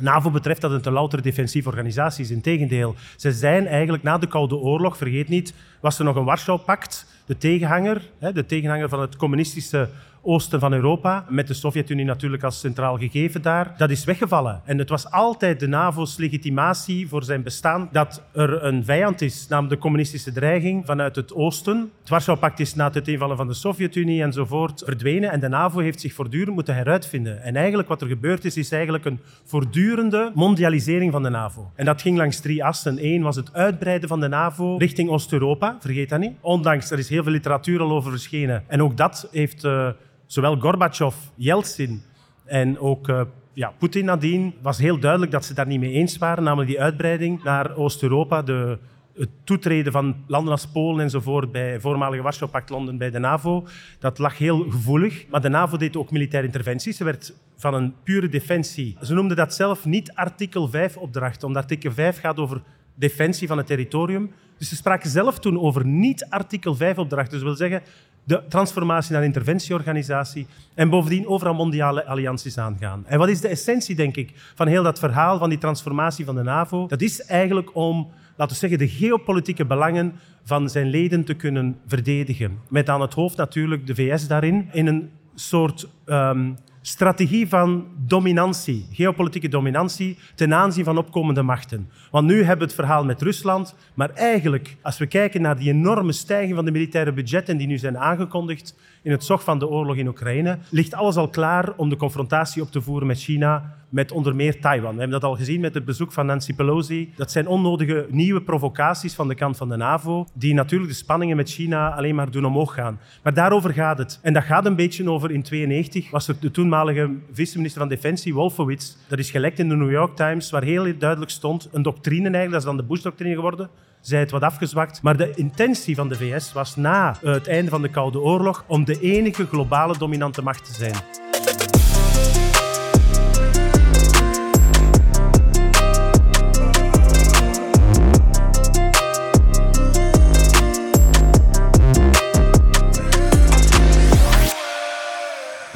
NAVO 0.00 0.30
betreft 0.30 0.60
dat 0.60 0.70
het 0.70 0.86
een 0.86 0.92
louter 0.92 1.22
defensieve 1.22 1.68
organisatie 1.68 2.24
is. 2.24 2.30
Integendeel, 2.30 2.94
ze 3.16 3.32
zijn 3.32 3.66
eigenlijk 3.66 4.02
na 4.02 4.18
de 4.18 4.26
Koude 4.26 4.56
Oorlog, 4.56 4.96
vergeet 4.96 5.28
niet, 5.28 5.54
was 5.80 5.98
er 5.98 6.04
nog 6.04 6.16
een 6.16 6.24
Warschau-pact, 6.24 7.06
de 7.26 7.38
tegenhanger, 7.38 8.02
de 8.18 8.46
tegenhanger 8.46 8.88
van 8.88 9.00
het 9.00 9.16
communistische 9.16 9.88
oosten 10.22 10.60
van 10.60 10.72
Europa, 10.72 11.24
met 11.28 11.46
de 11.46 11.54
Sovjet-Unie 11.54 12.04
natuurlijk 12.04 12.42
als 12.42 12.60
centraal 12.60 12.98
gegeven 12.98 13.42
daar, 13.42 13.74
dat 13.76 13.90
is 13.90 14.04
weggevallen. 14.04 14.60
En 14.64 14.78
het 14.78 14.88
was 14.88 15.10
altijd 15.10 15.60
de 15.60 15.68
NAVO's 15.68 16.16
legitimatie 16.16 17.08
voor 17.08 17.24
zijn 17.24 17.42
bestaan 17.42 17.88
dat 17.92 18.22
er 18.32 18.64
een 18.64 18.84
vijand 18.84 19.20
is, 19.20 19.46
namelijk 19.48 19.74
de 19.74 19.80
communistische 19.80 20.32
dreiging 20.32 20.86
vanuit 20.86 21.16
het 21.16 21.34
oosten. 21.34 21.90
Het 22.00 22.08
Warschau-pact 22.08 22.60
is 22.60 22.74
na 22.74 22.84
het 22.84 22.94
uiteenvallen 22.94 23.36
van 23.36 23.46
de 23.46 23.54
Sovjet-Unie 23.54 24.22
enzovoort 24.22 24.82
verdwenen 24.84 25.30
en 25.30 25.40
de 25.40 25.48
NAVO 25.48 25.78
heeft 25.78 26.00
zich 26.00 26.12
voortdurend 26.12 26.54
moeten 26.54 26.74
heruitvinden. 26.74 27.42
En 27.42 27.56
eigenlijk 27.56 27.88
wat 27.88 28.00
er 28.00 28.08
gebeurd 28.08 28.44
is, 28.44 28.56
is 28.56 28.72
eigenlijk 28.72 29.04
een 29.04 29.20
voortdurende 29.44 30.30
mondialisering 30.34 31.12
van 31.12 31.22
de 31.22 31.28
NAVO. 31.28 31.70
En 31.74 31.84
dat 31.84 32.02
ging 32.02 32.16
langs 32.16 32.40
drie 32.40 32.64
assen. 32.64 33.04
Eén 33.04 33.22
was 33.22 33.36
het 33.36 33.52
uitbreiden 33.52 34.08
van 34.08 34.20
de 34.20 34.28
NAVO 34.28 34.76
richting 34.76 35.08
Oost-Europa, 35.08 35.76
vergeet 35.80 36.08
dat 36.08 36.20
niet. 36.20 36.32
Ondanks, 36.40 36.90
er 36.90 36.98
is 36.98 37.08
heel 37.08 37.22
veel 37.22 37.32
literatuur 37.32 37.80
al 37.80 37.90
over 37.90 38.10
verschenen. 38.10 38.64
En 38.66 38.82
ook 38.82 38.96
dat 38.96 39.28
heeft... 39.32 39.64
Uh, 39.64 39.88
zowel 40.32 40.56
Gorbachev, 40.56 41.14
Yeltsin 41.34 42.02
en 42.44 42.78
ook 42.78 43.08
uh, 43.08 43.22
ja, 43.52 43.72
Poetin 43.78 44.04
nadien 44.04 44.54
was 44.62 44.78
heel 44.78 44.98
duidelijk 44.98 45.32
dat 45.32 45.44
ze 45.44 45.54
daar 45.54 45.66
niet 45.66 45.80
mee 45.80 45.92
eens 45.92 46.18
waren, 46.18 46.44
namelijk 46.44 46.70
die 46.70 46.80
uitbreiding 46.80 47.42
naar 47.42 47.76
Oost-Europa, 47.76 48.42
de, 48.42 48.78
het 49.14 49.28
toetreden 49.44 49.92
van 49.92 50.16
landen 50.26 50.52
als 50.52 50.66
Polen 50.66 51.00
enzovoort 51.00 51.52
bij 51.52 51.80
voormalige 51.80 52.22
Warschau-pact-landen 52.22 52.98
bij 52.98 53.10
de 53.10 53.18
NAVO, 53.18 53.66
dat 53.98 54.18
lag 54.18 54.38
heel 54.38 54.70
gevoelig. 54.70 55.26
Maar 55.28 55.40
de 55.40 55.48
NAVO 55.48 55.76
deed 55.76 55.96
ook 55.96 56.10
militaire 56.10 56.46
interventies. 56.46 56.96
Ze 56.96 57.04
werd 57.04 57.34
van 57.56 57.74
een 57.74 57.94
pure 58.02 58.28
defensie. 58.28 58.96
Ze 59.02 59.14
noemden 59.14 59.36
dat 59.36 59.54
zelf 59.54 59.84
niet 59.84 60.12
artikel 60.14 60.68
5 60.68 60.96
opdracht, 60.96 61.42
omdat 61.42 61.62
artikel 61.62 61.92
5 61.92 62.20
gaat 62.20 62.38
over 62.38 62.62
defensie 63.00 63.48
van 63.48 63.58
het 63.58 63.66
territorium. 63.66 64.30
Dus 64.58 64.68
ze 64.68 64.76
spraken 64.76 65.10
zelf 65.10 65.38
toen 65.38 65.60
over 65.60 65.86
niet 65.86 66.26
artikel 66.28 66.74
5 66.74 66.98
opdracht. 66.98 67.30
Dus 67.30 67.38
dat 67.40 67.48
wil 67.48 67.68
zeggen, 67.68 67.82
de 68.24 68.42
transformatie 68.48 69.12
naar 69.12 69.24
interventieorganisatie 69.24 70.46
en 70.74 70.90
bovendien 70.90 71.26
overal 71.26 71.54
mondiale 71.54 72.04
allianties 72.04 72.58
aangaan. 72.58 73.04
En 73.06 73.18
wat 73.18 73.28
is 73.28 73.40
de 73.40 73.48
essentie, 73.48 73.94
denk 73.94 74.16
ik, 74.16 74.32
van 74.54 74.66
heel 74.66 74.82
dat 74.82 74.98
verhaal 74.98 75.38
van 75.38 75.48
die 75.48 75.58
transformatie 75.58 76.24
van 76.24 76.34
de 76.34 76.42
NAVO? 76.42 76.86
Dat 76.86 77.00
is 77.00 77.22
eigenlijk 77.22 77.74
om, 77.74 78.08
laten 78.36 78.54
we 78.54 78.60
zeggen, 78.60 78.78
de 78.78 78.88
geopolitieke 78.88 79.64
belangen 79.64 80.12
van 80.44 80.68
zijn 80.68 80.86
leden 80.86 81.24
te 81.24 81.34
kunnen 81.34 81.78
verdedigen. 81.86 82.58
Met 82.68 82.88
aan 82.88 83.00
het 83.00 83.14
hoofd 83.14 83.36
natuurlijk 83.36 83.86
de 83.86 83.94
VS 83.94 84.26
daarin, 84.26 84.68
in 84.72 84.86
een 84.86 85.10
soort 85.34 85.88
um, 86.06 86.56
strategie 86.82 87.48
van 87.48 87.86
dominantie, 88.06 88.86
geopolitieke 88.92 89.48
dominantie 89.48 90.18
ten 90.34 90.54
aanzien 90.54 90.84
van 90.84 90.98
opkomende 90.98 91.42
machten. 91.42 91.90
Want 92.10 92.26
nu 92.26 92.36
hebben 92.36 92.58
we 92.58 92.64
het 92.64 92.74
verhaal 92.74 93.04
met 93.04 93.22
Rusland, 93.22 93.74
maar 93.94 94.10
eigenlijk, 94.10 94.76
als 94.82 94.98
we 94.98 95.06
kijken 95.06 95.42
naar 95.42 95.56
die 95.56 95.70
enorme 95.70 96.12
stijging 96.12 96.54
van 96.54 96.64
de 96.64 96.70
militaire 96.70 97.12
budgetten 97.12 97.56
die 97.56 97.66
nu 97.66 97.78
zijn 97.78 97.98
aangekondigd 97.98 98.76
in 99.02 99.10
het 99.10 99.24
zog 99.24 99.44
van 99.44 99.58
de 99.58 99.68
oorlog 99.68 99.96
in 99.96 100.08
Oekraïne, 100.08 100.58
ligt 100.70 100.94
alles 100.94 101.16
al 101.16 101.28
klaar 101.28 101.72
om 101.76 101.88
de 101.88 101.96
confrontatie 101.96 102.62
op 102.62 102.70
te 102.70 102.80
voeren 102.80 103.06
met 103.06 103.18
China 103.18 103.78
met 103.90 104.12
onder 104.12 104.34
meer 104.34 104.60
Taiwan. 104.60 104.94
We 104.94 105.00
hebben 105.00 105.20
dat 105.20 105.30
al 105.30 105.36
gezien 105.36 105.60
met 105.60 105.74
het 105.74 105.84
bezoek 105.84 106.12
van 106.12 106.26
Nancy 106.26 106.54
Pelosi. 106.54 107.12
Dat 107.16 107.30
zijn 107.30 107.46
onnodige 107.46 108.06
nieuwe 108.10 108.42
provocaties 108.42 109.14
van 109.14 109.28
de 109.28 109.34
kant 109.34 109.56
van 109.56 109.68
de 109.68 109.76
NAVO, 109.76 110.26
die 110.34 110.54
natuurlijk 110.54 110.90
de 110.90 110.96
spanningen 110.96 111.36
met 111.36 111.50
China 111.50 111.94
alleen 111.94 112.14
maar 112.14 112.30
doen 112.30 112.44
omhoog 112.44 112.74
gaan. 112.74 113.00
Maar 113.22 113.34
daarover 113.34 113.72
gaat 113.72 113.98
het. 113.98 114.18
En 114.22 114.32
dat 114.32 114.42
gaat 114.42 114.66
een 114.66 114.76
beetje 114.76 115.10
over, 115.10 115.30
in 115.30 115.42
1992 115.42 116.10
was 116.10 116.28
er 116.28 116.36
de 116.40 116.50
toenmalige 116.50 117.10
vice-minister 117.32 117.80
van 117.80 117.88
Defensie, 117.88 118.34
Wolfowitz, 118.34 118.96
dat 119.08 119.18
is 119.18 119.30
gelekt 119.30 119.58
in 119.58 119.68
de 119.68 119.76
New 119.76 119.90
York 119.90 120.16
Times, 120.16 120.50
waar 120.50 120.62
heel 120.62 120.98
duidelijk 120.98 121.30
stond, 121.30 121.68
een 121.72 121.82
doctrine 121.82 122.22
eigenlijk, 122.22 122.50
dat 122.50 122.60
is 122.60 122.66
dan 122.66 122.76
de 122.76 122.82
Bush-doctrine 122.82 123.34
geworden, 123.34 123.70
zij 124.00 124.20
het 124.20 124.30
wat 124.30 124.42
afgezwakt. 124.42 125.02
Maar 125.02 125.16
de 125.16 125.32
intentie 125.34 125.94
van 125.94 126.08
de 126.08 126.16
VS 126.16 126.52
was 126.52 126.76
na 126.76 127.16
het 127.20 127.48
einde 127.48 127.70
van 127.70 127.82
de 127.82 127.88
Koude 127.88 128.20
Oorlog 128.20 128.64
om 128.66 128.84
de 128.84 129.00
enige 129.00 129.46
globale 129.46 129.98
dominante 129.98 130.42
macht 130.42 130.64
te 130.64 130.74
zijn. 130.74 131.29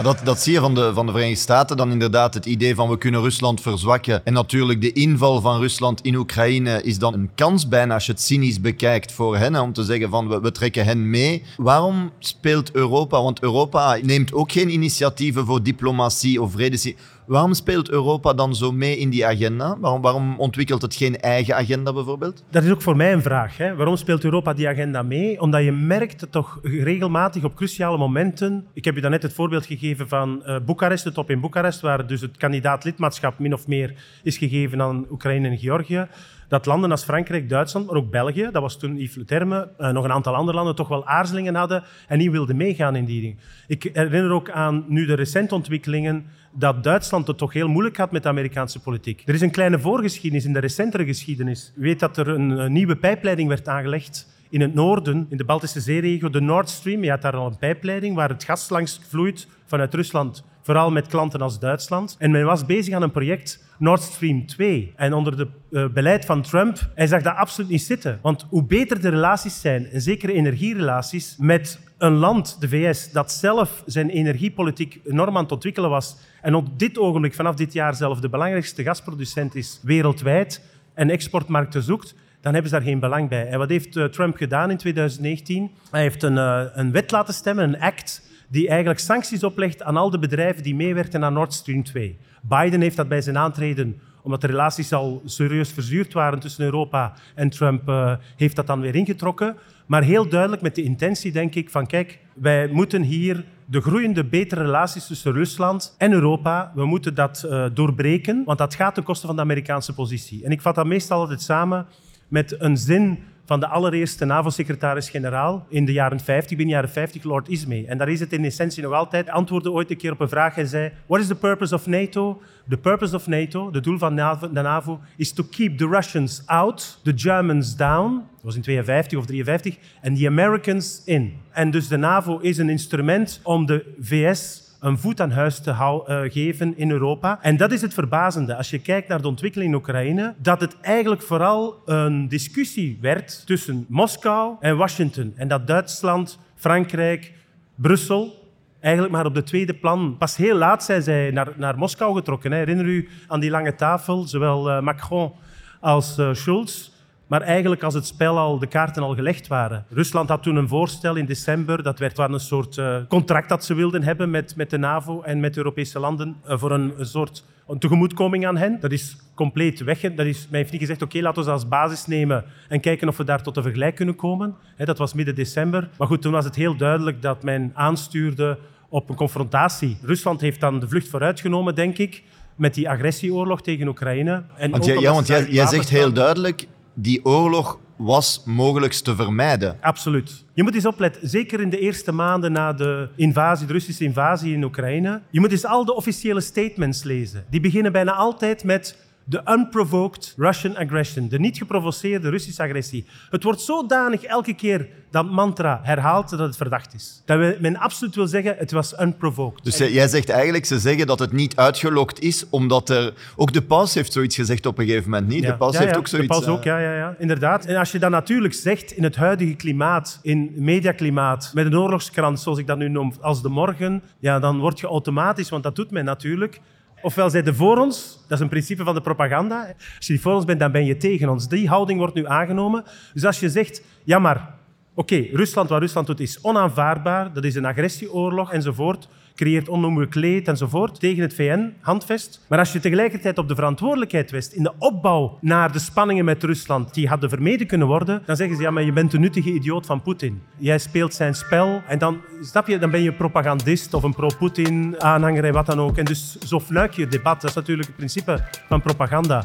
Dat, 0.04 0.20
dat 0.24 0.40
zie 0.40 0.52
je 0.52 0.60
van 0.60 0.74
de, 0.74 0.94
van 0.94 1.06
de 1.06 1.12
Verenigde 1.12 1.40
Staten. 1.40 1.76
Dan 1.76 1.90
inderdaad 1.90 2.34
het 2.34 2.46
idee 2.46 2.74
van 2.74 2.88
we 2.88 2.98
kunnen 2.98 3.20
Rusland 3.20 3.60
verzwakken. 3.60 4.24
En 4.24 4.32
natuurlijk 4.32 4.80
de 4.80 4.92
inval 4.92 5.40
van 5.40 5.60
Rusland 5.60 6.00
in 6.00 6.14
Oekraïne 6.14 6.82
is 6.82 6.98
dan 6.98 7.14
een 7.14 7.30
kans 7.34 7.68
bijna 7.68 7.94
als 7.94 8.06
je 8.06 8.12
het 8.12 8.20
cynisch 8.20 8.60
bekijkt 8.60 9.12
voor 9.12 9.36
hen. 9.36 9.60
Om 9.60 9.72
te 9.72 9.84
zeggen 9.84 10.10
van 10.10 10.40
we, 10.42 10.52
trekken 10.52 10.84
hen 10.84 11.10
mee. 11.10 11.42
Waarom 11.56 12.10
speelt 12.18 12.72
Europa? 12.72 13.22
Want 13.22 13.42
Europa 13.42 13.98
neemt 14.02 14.32
ook 14.32 14.52
geen 14.52 14.72
initiatieven 14.72 15.46
voor 15.46 15.62
diplomatie 15.62 16.42
of 16.42 16.52
vrede. 16.52 16.94
Waarom 17.26 17.54
speelt 17.54 17.90
Europa 17.90 18.32
dan 18.32 18.54
zo 18.54 18.72
mee 18.72 18.96
in 18.96 19.10
die 19.10 19.26
agenda? 19.26 19.76
Waarom, 19.80 20.02
waarom, 20.02 20.38
ontwikkelt 20.38 20.82
het 20.82 20.94
geen 20.94 21.20
eigen 21.20 21.56
agenda 21.56 21.92
bijvoorbeeld? 21.92 22.44
Dat 22.50 22.62
is 22.62 22.70
ook 22.70 22.82
voor 22.82 22.96
mij 22.96 23.12
een 23.12 23.22
vraag. 23.22 23.56
Hè? 23.56 23.74
Waarom 23.74 23.96
speelt 23.96 24.24
Europa 24.24 24.52
die 24.52 24.68
agenda 24.68 25.02
mee? 25.02 25.40
Omdat 25.40 25.64
je 25.64 25.72
merkt 25.72 26.26
toch 26.30 26.58
regelmatig 26.62 27.44
op 27.44 27.54
cruciale 27.54 27.98
momenten. 27.98 28.66
Ik 28.72 28.84
heb 28.84 28.94
je 28.94 29.00
daarnet 29.00 29.22
het 29.22 29.32
voorbeeld 29.32 29.66
gegeven 29.66 30.08
van 30.08 30.42
uh, 30.46 30.56
Boekarest, 30.66 31.04
de 31.04 31.12
top 31.12 31.30
in 31.30 31.40
Boekarest, 31.40 31.80
waar 31.80 32.06
dus 32.06 32.20
het 32.20 32.36
kandidaat 32.36 32.84
lidmaatschap 32.84 33.38
min 33.38 33.52
of 33.52 33.66
meer 33.66 33.94
is 34.22 34.38
gegeven 34.38 34.82
aan 34.82 35.06
Oekraïne 35.10 35.48
en 35.48 35.58
Georgië 35.58 36.08
dat 36.48 36.66
landen 36.66 36.90
als 36.90 37.04
Frankrijk, 37.04 37.48
Duitsland, 37.48 37.86
maar 37.86 37.96
ook 37.96 38.10
België, 38.10 38.48
dat 38.52 38.62
was 38.62 38.78
toen 38.78 38.96
Yves 38.96 39.16
Le 39.26 39.68
uh, 39.78 39.90
nog 39.90 40.04
een 40.04 40.12
aantal 40.12 40.34
andere 40.34 40.56
landen, 40.56 40.74
toch 40.74 40.88
wel 40.88 41.06
aarzelingen 41.06 41.54
hadden 41.54 41.82
en 42.08 42.18
niet 42.18 42.30
wilden 42.30 42.56
meegaan 42.56 42.96
in 42.96 43.04
die 43.04 43.20
ding. 43.20 43.38
Ik 43.66 43.90
herinner 43.92 44.30
ook 44.30 44.50
aan 44.50 44.84
nu 44.88 45.06
de 45.06 45.14
recente 45.14 45.54
ontwikkelingen 45.54 46.26
dat 46.54 46.84
Duitsland 46.84 47.26
het 47.26 47.38
toch 47.38 47.52
heel 47.52 47.68
moeilijk 47.68 47.96
had 47.96 48.12
met 48.12 48.22
de 48.22 48.28
Amerikaanse 48.28 48.80
politiek. 48.80 49.22
Er 49.26 49.34
is 49.34 49.40
een 49.40 49.50
kleine 49.50 49.78
voorgeschiedenis 49.78 50.44
in 50.44 50.52
de 50.52 50.58
recentere 50.58 51.04
geschiedenis. 51.04 51.72
U 51.76 51.82
weet 51.82 52.00
dat 52.00 52.16
er 52.16 52.28
een, 52.28 52.72
nieuwe 52.72 52.96
pijpleiding 52.96 53.48
werd 53.48 53.68
aangelegd 53.68 54.32
in 54.50 54.60
het 54.60 54.74
noorden, 54.74 55.26
in 55.30 55.36
de 55.36 55.44
Baltische 55.44 55.80
zeeregio, 55.80 56.30
de 56.30 56.40
Nord 56.40 56.68
Stream. 56.68 57.04
Je 57.04 57.10
had 57.10 57.22
daar 57.22 57.36
al 57.36 57.46
een 57.46 57.58
pijpleiding 57.58 58.16
waar 58.16 58.28
het 58.28 58.44
gas 58.44 58.68
langs 58.68 59.00
vloeit 59.08 59.48
vanuit 59.66 59.94
Rusland, 59.94 60.44
vooral 60.62 60.90
met 60.90 61.06
klanten 61.06 61.40
als 61.40 61.58
Duitsland. 61.58 62.16
En 62.18 62.30
men 62.30 62.44
was 62.44 62.66
bezig 62.66 62.94
aan 62.94 63.02
een 63.02 63.10
project 63.10 63.64
Nord 63.78 64.02
Stream 64.02 64.46
2. 64.46 64.92
En 64.96 65.12
onder 65.12 65.38
het 65.38 65.48
uh, 65.70 65.88
beleid 65.88 66.24
van 66.24 66.42
Trump, 66.42 66.90
hij 66.94 67.06
zag 67.06 67.22
dat 67.22 67.36
absoluut 67.36 67.70
niet 67.70 67.82
zitten. 67.82 68.18
Want 68.22 68.46
hoe 68.48 68.64
beter 68.64 69.00
de 69.00 69.08
relaties 69.08 69.60
zijn, 69.60 69.86
en 69.86 70.00
zeker 70.00 70.30
energierelaties, 70.30 71.36
met 71.38 71.78
een 71.98 72.12
land, 72.12 72.60
de 72.60 72.68
VS, 72.68 73.12
dat 73.12 73.32
zelf 73.32 73.82
zijn 73.86 74.08
energiepolitiek 74.08 75.00
enorm 75.04 75.36
aan 75.36 75.42
het 75.42 75.52
ontwikkelen 75.52 75.90
was 75.90 76.16
en 76.42 76.54
op 76.54 76.78
dit 76.78 76.98
ogenblik, 76.98 77.34
vanaf 77.34 77.54
dit 77.54 77.72
jaar 77.72 77.94
zelf, 77.94 78.20
de 78.20 78.28
belangrijkste 78.28 78.82
gasproducent 78.82 79.54
is 79.54 79.80
wereldwijd 79.82 80.60
en 80.94 81.10
exportmarkten 81.10 81.82
zoekt, 81.82 82.14
dan 82.40 82.52
hebben 82.52 82.70
ze 82.70 82.76
daar 82.76 82.86
geen 82.86 83.00
belang 83.00 83.28
bij. 83.28 83.48
En 83.48 83.58
wat 83.58 83.68
heeft 83.68 83.96
uh, 83.96 84.04
Trump 84.04 84.36
gedaan 84.36 84.70
in 84.70 84.76
2019? 84.76 85.70
Hij 85.90 86.02
heeft 86.02 86.22
een, 86.22 86.36
uh, 86.36 86.62
een 86.72 86.92
wet 86.92 87.10
laten 87.10 87.34
stemmen, 87.34 87.64
een 87.64 87.80
act, 87.80 88.22
die 88.48 88.68
eigenlijk 88.68 89.00
sancties 89.00 89.44
oplegt 89.44 89.82
aan 89.82 89.96
al 89.96 90.10
de 90.10 90.18
bedrijven 90.18 90.62
die 90.62 90.74
meewerken 90.74 91.24
aan 91.24 91.32
Nord 91.32 91.52
Stream 91.52 91.82
2. 91.82 92.18
Biden 92.42 92.80
heeft 92.80 92.96
dat 92.96 93.08
bij 93.08 93.20
zijn 93.20 93.38
aantreden, 93.38 94.00
omdat 94.24 94.40
de 94.40 94.46
relaties 94.46 94.92
al 94.92 95.22
serieus 95.24 95.72
verzuurd 95.72 96.12
waren 96.12 96.38
tussen 96.38 96.64
Europa 96.64 97.12
en 97.34 97.50
Trump, 97.50 97.88
uh, 97.88 98.12
heeft 98.36 98.56
dat 98.56 98.66
dan 98.66 98.80
weer 98.80 98.94
ingetrokken. 98.94 99.56
Maar 99.86 100.02
heel 100.02 100.28
duidelijk 100.28 100.62
met 100.62 100.74
de 100.74 100.82
intentie, 100.82 101.32
denk 101.32 101.54
ik, 101.54 101.70
van 101.70 101.86
kijk, 101.86 102.18
wij 102.34 102.68
moeten 102.68 103.02
hier 103.02 103.44
de 103.64 103.80
groeiende 103.80 104.24
betere 104.24 104.60
relaties 104.60 105.06
tussen 105.06 105.32
Rusland 105.32 105.94
en 105.98 106.12
Europa, 106.12 106.72
we 106.74 106.86
moeten 106.86 107.14
dat 107.14 107.44
uh, 107.46 107.66
doorbreken, 107.74 108.42
want 108.44 108.58
dat 108.58 108.74
gaat 108.74 108.94
ten 108.94 109.02
koste 109.02 109.26
van 109.26 109.36
de 109.36 109.42
Amerikaanse 109.42 109.94
positie. 109.94 110.44
En 110.44 110.50
ik 110.50 110.60
vat 110.60 110.74
dat 110.74 110.86
meestal 110.86 111.20
altijd 111.20 111.42
samen 111.42 111.86
met 112.28 112.60
een 112.60 112.76
zin 112.76 113.18
van 113.44 113.60
de 113.60 113.66
allereerste 113.66 114.24
NAVO-secretaris-generaal 114.24 115.66
in 115.68 115.84
de 115.84 115.92
jaren 115.92 116.20
50, 116.20 116.56
begin 116.56 116.72
jaren 116.72 116.90
50, 116.90 117.22
Lord 117.22 117.48
Ismay. 117.48 117.84
En 117.84 117.98
daar 117.98 118.08
is 118.08 118.20
het 118.20 118.32
in 118.32 118.44
essentie 118.44 118.82
nog 118.82 118.92
altijd. 118.92 119.30
Antwoordde 119.30 119.70
ooit 119.70 119.90
een 119.90 119.96
keer 119.96 120.12
op 120.12 120.20
een 120.20 120.28
vraag 120.28 120.56
en 120.56 120.66
zei: 120.66 120.92
What 121.06 121.20
is 121.20 121.26
the 121.26 121.34
purpose 121.34 121.74
of 121.74 121.86
NATO? 121.86 122.42
The 122.68 122.76
purpose 122.76 123.14
of 123.14 123.26
NATO, 123.26 123.70
de 123.70 123.80
doel 123.80 123.98
van 123.98 124.16
de 124.16 124.60
NAVO, 124.62 125.00
is 125.16 125.32
to 125.32 125.44
keep 125.50 125.78
the 125.78 125.88
Russians 125.88 126.42
out, 126.46 127.00
the 127.02 127.12
Germans 127.16 127.76
down. 127.76 128.14
Dat 128.14 128.42
was 128.42 128.54
in 128.54 128.62
52 128.62 129.18
of 129.18 129.26
53. 129.26 129.76
En 130.00 130.14
the 130.14 130.26
Americans 130.26 131.02
in. 131.04 131.34
En 131.50 131.70
dus 131.70 131.88
de 131.88 131.96
NAVO 131.96 132.38
is 132.38 132.58
een 132.58 132.70
instrument 132.70 133.40
om 133.42 133.66
de 133.66 133.94
VS 134.00 134.63
een 134.84 134.98
voet 134.98 135.20
aan 135.20 135.30
huis 135.30 135.60
te 135.60 135.70
uh, 135.70 136.20
geven 136.32 136.76
in 136.76 136.90
Europa. 136.90 137.38
En 137.42 137.56
dat 137.56 137.72
is 137.72 137.80
het 137.80 137.94
verbazende. 137.94 138.56
Als 138.56 138.70
je 138.70 138.78
kijkt 138.78 139.08
naar 139.08 139.22
de 139.22 139.28
ontwikkeling 139.28 139.70
in 139.70 139.76
Oekraïne, 139.76 140.34
dat 140.38 140.60
het 140.60 140.80
eigenlijk 140.80 141.22
vooral 141.22 141.82
een 141.84 142.28
discussie 142.28 142.98
werd 143.00 143.46
tussen 143.46 143.86
Moskou 143.88 144.56
en 144.60 144.76
Washington. 144.76 145.32
En 145.36 145.48
dat 145.48 145.66
Duitsland, 145.66 146.38
Frankrijk, 146.54 147.32
Brussel 147.74 148.42
eigenlijk 148.80 149.14
maar 149.14 149.26
op 149.26 149.34
de 149.34 149.42
tweede 149.42 149.74
plan. 149.74 150.16
Pas 150.18 150.36
heel 150.36 150.56
laat 150.56 150.84
zijn 150.84 151.02
zij 151.02 151.30
naar, 151.30 151.52
naar 151.56 151.78
Moskou 151.78 152.14
getrokken. 152.14 152.52
Hè. 152.52 152.58
Herinner 152.58 152.86
u 152.86 153.08
aan 153.28 153.40
die 153.40 153.50
lange 153.50 153.74
tafel, 153.74 154.22
zowel 154.22 154.70
uh, 154.70 154.80
Macron 154.80 155.32
als 155.80 156.18
uh, 156.18 156.28
Schulz. 156.32 156.90
Maar 157.26 157.40
eigenlijk 157.40 157.82
als 157.82 157.94
het 157.94 158.06
spel 158.06 158.38
al, 158.38 158.58
de 158.58 158.66
kaarten 158.66 159.02
al 159.02 159.14
gelegd 159.14 159.46
waren. 159.46 159.84
Rusland 159.88 160.28
had 160.28 160.42
toen 160.42 160.56
een 160.56 160.68
voorstel 160.68 161.16
in 161.16 161.26
december. 161.26 161.82
Dat 161.82 161.98
werd 161.98 162.16
wel 162.16 162.32
een 162.32 162.40
soort 162.40 162.76
uh, 162.76 162.96
contract 163.08 163.48
dat 163.48 163.64
ze 163.64 163.74
wilden 163.74 164.02
hebben 164.02 164.30
met, 164.30 164.56
met 164.56 164.70
de 164.70 164.78
NAVO 164.78 165.22
en 165.22 165.40
met 165.40 165.52
de 165.52 165.58
Europese 165.58 165.98
landen. 165.98 166.36
Uh, 166.48 166.58
voor 166.58 166.70
een, 166.70 166.92
een, 166.96 167.06
soort 167.06 167.44
een 167.68 167.78
tegemoetkoming 167.78 168.46
aan 168.46 168.56
hen. 168.56 168.80
Dat 168.80 168.92
is 168.92 169.16
compleet 169.34 169.80
weg. 169.80 170.00
Dat 170.00 170.26
is, 170.26 170.46
mij 170.50 170.60
heeft 170.60 170.72
niet 170.72 170.80
gezegd, 170.80 171.02
oké, 171.02 171.10
okay, 171.10 171.22
laten 171.22 171.42
we 171.42 171.48
dat 171.48 171.58
als 171.58 171.68
basis 171.68 172.06
nemen 172.06 172.44
en 172.68 172.80
kijken 172.80 173.08
of 173.08 173.16
we 173.16 173.24
daar 173.24 173.42
tot 173.42 173.56
een 173.56 173.62
vergelijk 173.62 173.94
kunnen 173.94 174.16
komen. 174.16 174.54
He, 174.76 174.84
dat 174.84 174.98
was 174.98 175.14
midden 175.14 175.34
december. 175.34 175.88
Maar 175.98 176.08
goed, 176.08 176.22
toen 176.22 176.32
was 176.32 176.44
het 176.44 176.54
heel 176.54 176.76
duidelijk 176.76 177.22
dat 177.22 177.42
men 177.42 177.70
aanstuurde 177.74 178.58
op 178.88 179.08
een 179.08 179.16
confrontatie. 179.16 179.96
Rusland 180.02 180.40
heeft 180.40 180.60
dan 180.60 180.80
de 180.80 180.88
vlucht 180.88 181.08
vooruitgenomen, 181.08 181.74
denk 181.74 181.98
ik, 181.98 182.22
met 182.56 182.74
die 182.74 182.88
agressieoorlog 182.88 183.62
tegen 183.62 183.88
Oekraïne. 183.88 184.42
En 184.56 184.70
want 184.70 184.84
jij, 184.84 184.98
ja, 184.98 185.12
want 185.12 185.26
jij, 185.26 185.48
jij 185.48 185.66
zegt 185.66 185.88
heel 185.88 186.12
duidelijk, 186.12 186.66
die 186.94 187.24
oorlog 187.24 187.78
was 187.96 188.42
mogelijk 188.44 188.92
te 188.92 189.14
vermijden. 189.14 189.76
Absoluut. 189.80 190.44
Je 190.54 190.62
moet 190.62 190.74
eens 190.74 190.86
opletten, 190.86 191.28
zeker 191.28 191.60
in 191.60 191.70
de 191.70 191.78
eerste 191.78 192.12
maanden 192.12 192.52
na 192.52 192.72
de 192.72 193.08
invasie, 193.16 193.66
de 193.66 193.72
Russische 193.72 194.04
invasie 194.04 194.54
in 194.54 194.64
Oekraïne. 194.64 195.20
Je 195.30 195.40
moet 195.40 195.50
eens 195.50 195.66
al 195.66 195.84
de 195.84 195.94
officiële 195.94 196.40
statements 196.40 197.02
lezen. 197.02 197.44
Die 197.50 197.60
beginnen 197.60 197.92
bijna 197.92 198.12
altijd 198.12 198.64
met 198.64 198.96
de 199.24 199.42
unprovoked 199.48 200.34
Russian 200.36 200.76
aggression, 200.76 201.28
de 201.28 201.38
niet 201.38 201.58
geprovoceerde 201.58 202.30
Russische 202.30 202.62
agressie. 202.62 203.06
Het 203.30 203.42
wordt 203.42 203.60
zodanig 203.60 204.22
elke 204.22 204.54
keer 204.54 204.88
dat 205.10 205.30
mantra 205.30 205.80
herhaald 205.82 206.30
dat 206.30 206.38
het 206.38 206.56
verdacht 206.56 206.94
is. 206.94 207.22
Dat 207.24 207.60
men 207.60 207.76
absoluut 207.76 208.14
wil 208.14 208.26
zeggen, 208.26 208.54
het 208.58 208.70
was 208.70 209.00
unprovoked. 209.00 209.64
Dus 209.64 209.78
jij 209.78 210.08
zegt 210.08 210.28
eigenlijk, 210.28 210.64
ze 210.64 210.78
zeggen 210.78 211.06
dat 211.06 211.18
het 211.18 211.32
niet 211.32 211.56
uitgelokt 211.56 212.20
is, 212.20 212.44
omdat 212.50 212.88
er... 212.88 213.12
Ook 213.36 213.52
de 213.52 213.62
paus 213.62 213.94
heeft 213.94 214.12
zoiets 214.12 214.36
gezegd 214.36 214.66
op 214.66 214.78
een 214.78 214.86
gegeven 214.86 215.10
moment, 215.10 215.28
niet? 215.28 215.42
Ja. 215.42 215.50
De 215.50 215.56
paus 215.56 215.74
ja, 215.74 215.80
heeft 215.80 215.96
ook 215.96 216.06
zoiets... 216.06 216.28
De 216.28 216.34
paus 216.34 216.56
ook, 216.56 216.64
ja, 216.64 216.78
ja, 216.78 216.96
ja, 216.96 217.14
inderdaad. 217.18 217.64
En 217.64 217.76
als 217.76 217.92
je 217.92 217.98
dat 217.98 218.10
natuurlijk 218.10 218.54
zegt 218.54 218.92
in 218.92 219.02
het 219.02 219.16
huidige 219.16 219.54
klimaat, 219.54 220.18
in 220.22 220.52
mediaklimaat, 220.56 221.50
met 221.54 221.66
een 221.66 221.78
oorlogskrant, 221.78 222.40
zoals 222.40 222.58
ik 222.58 222.66
dat 222.66 222.78
nu 222.78 222.88
noem, 222.88 223.12
als 223.20 223.42
de 223.42 223.48
morgen, 223.48 224.02
ja, 224.18 224.38
dan 224.38 224.58
word 224.58 224.80
je 224.80 224.86
automatisch, 224.86 225.48
want 225.48 225.62
dat 225.62 225.76
doet 225.76 225.90
men 225.90 226.04
natuurlijk, 226.04 226.60
Ofwel 227.04 227.30
zij 227.30 227.44
er 227.44 227.54
voor 227.54 227.78
ons, 227.78 228.18
dat 228.28 228.38
is 228.38 228.40
een 228.40 228.48
principe 228.48 228.84
van 228.84 228.94
de 228.94 229.00
propaganda. 229.00 229.74
Als 229.96 230.06
je 230.06 230.18
voor 230.18 230.34
ons 230.34 230.44
bent, 230.44 230.60
dan 230.60 230.72
ben 230.72 230.84
je 230.84 230.96
tegen 230.96 231.28
ons. 231.28 231.48
Die 231.48 231.68
houding 231.68 231.98
wordt 231.98 232.14
nu 232.14 232.26
aangenomen. 232.26 232.84
Dus 233.12 233.24
als 233.24 233.40
je 233.40 233.48
zegt, 233.48 233.82
ja 234.04 234.18
maar, 234.18 234.54
oké, 234.94 235.26
Rusland, 235.32 235.68
wat 235.68 235.80
Rusland 235.80 236.06
doet, 236.06 236.20
is 236.20 236.38
onaanvaardbaar. 236.42 237.32
Dat 237.32 237.44
is 237.44 237.54
een 237.54 237.64
agressieoorlog 237.64 238.52
enzovoort. 238.52 239.08
Creëert 239.34 239.68
onnoemelijk 239.68 240.14
leed 240.14 240.48
enzovoort 240.48 241.00
tegen 241.00 241.22
het 241.22 241.34
VN-handvest. 241.34 242.40
Maar 242.48 242.58
als 242.58 242.72
je 242.72 242.80
tegelijkertijd 242.80 243.38
op 243.38 243.48
de 243.48 243.54
verantwoordelijkheid 243.54 244.30
wist 244.30 244.52
in 244.52 244.62
de 244.62 244.72
opbouw 244.78 245.38
naar 245.40 245.72
de 245.72 245.78
spanningen 245.78 246.24
met 246.24 246.42
Rusland, 246.42 246.94
die 246.94 247.08
hadden 247.08 247.28
vermeden 247.28 247.66
kunnen 247.66 247.86
worden, 247.86 248.22
dan 248.26 248.36
zeggen 248.36 248.56
ze, 248.56 248.62
ja, 248.62 248.70
maar 248.70 248.82
je 248.82 248.92
bent 248.92 249.10
de 249.10 249.18
nuttige 249.18 249.52
idioot 249.52 249.86
van 249.86 250.02
Poetin. 250.02 250.42
Jij 250.56 250.78
speelt 250.78 251.14
zijn 251.14 251.34
spel 251.34 251.82
en 251.88 251.98
dan, 251.98 252.20
snap 252.40 252.66
je, 252.66 252.78
dan 252.78 252.90
ben 252.90 253.02
je 253.02 253.12
propagandist 253.12 253.94
of 253.94 254.02
een 254.02 254.14
pro-Poetin-aanhanger 254.14 255.44
en 255.44 255.52
wat 255.52 255.66
dan 255.66 255.80
ook. 255.80 255.96
En 255.98 256.04
dus 256.04 256.38
zo 256.38 256.60
fluik 256.60 256.92
je 256.92 257.02
het 257.02 257.10
debat. 257.10 257.40
Dat 257.40 257.50
is 257.50 257.56
natuurlijk 257.56 257.86
het 257.88 257.96
principe 257.96 258.44
van 258.68 258.80
propaganda. 258.80 259.44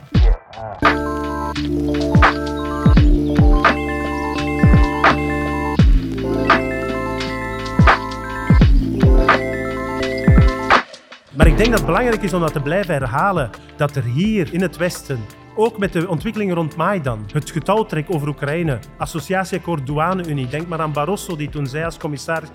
Maar 11.39 11.48
ik 11.48 11.58
denk 11.58 11.69
dat 11.69 11.77
het 11.77 11.88
belangrijk 11.88 12.22
is 12.22 12.34
om 12.34 12.41
dat 12.41 12.53
te 12.53 12.62
blijven 12.62 12.93
herhalen. 12.93 13.50
Dat 13.75 13.96
er 13.96 14.03
hier 14.03 14.53
in 14.53 14.62
het 14.62 14.77
Westen, 14.77 15.19
ook 15.55 15.77
met 15.77 15.93
de 15.93 16.08
ontwikkelingen 16.08 16.55
rond 16.55 16.75
Maidan, 16.75 17.25
het 17.34 17.51
getouwtrek 17.51 18.05
over 18.13 18.27
Oekraïne, 18.27 18.79
associatieakkoord 18.98 19.86
douane-Unie. 19.86 20.48
Denk 20.48 20.67
maar 20.67 20.81
aan 20.81 20.93
Barroso, 20.93 21.36
die 21.36 21.50
toen 21.50 21.67
zei 21.67 21.84
als 21.84 21.98
commissaris... 21.98 22.50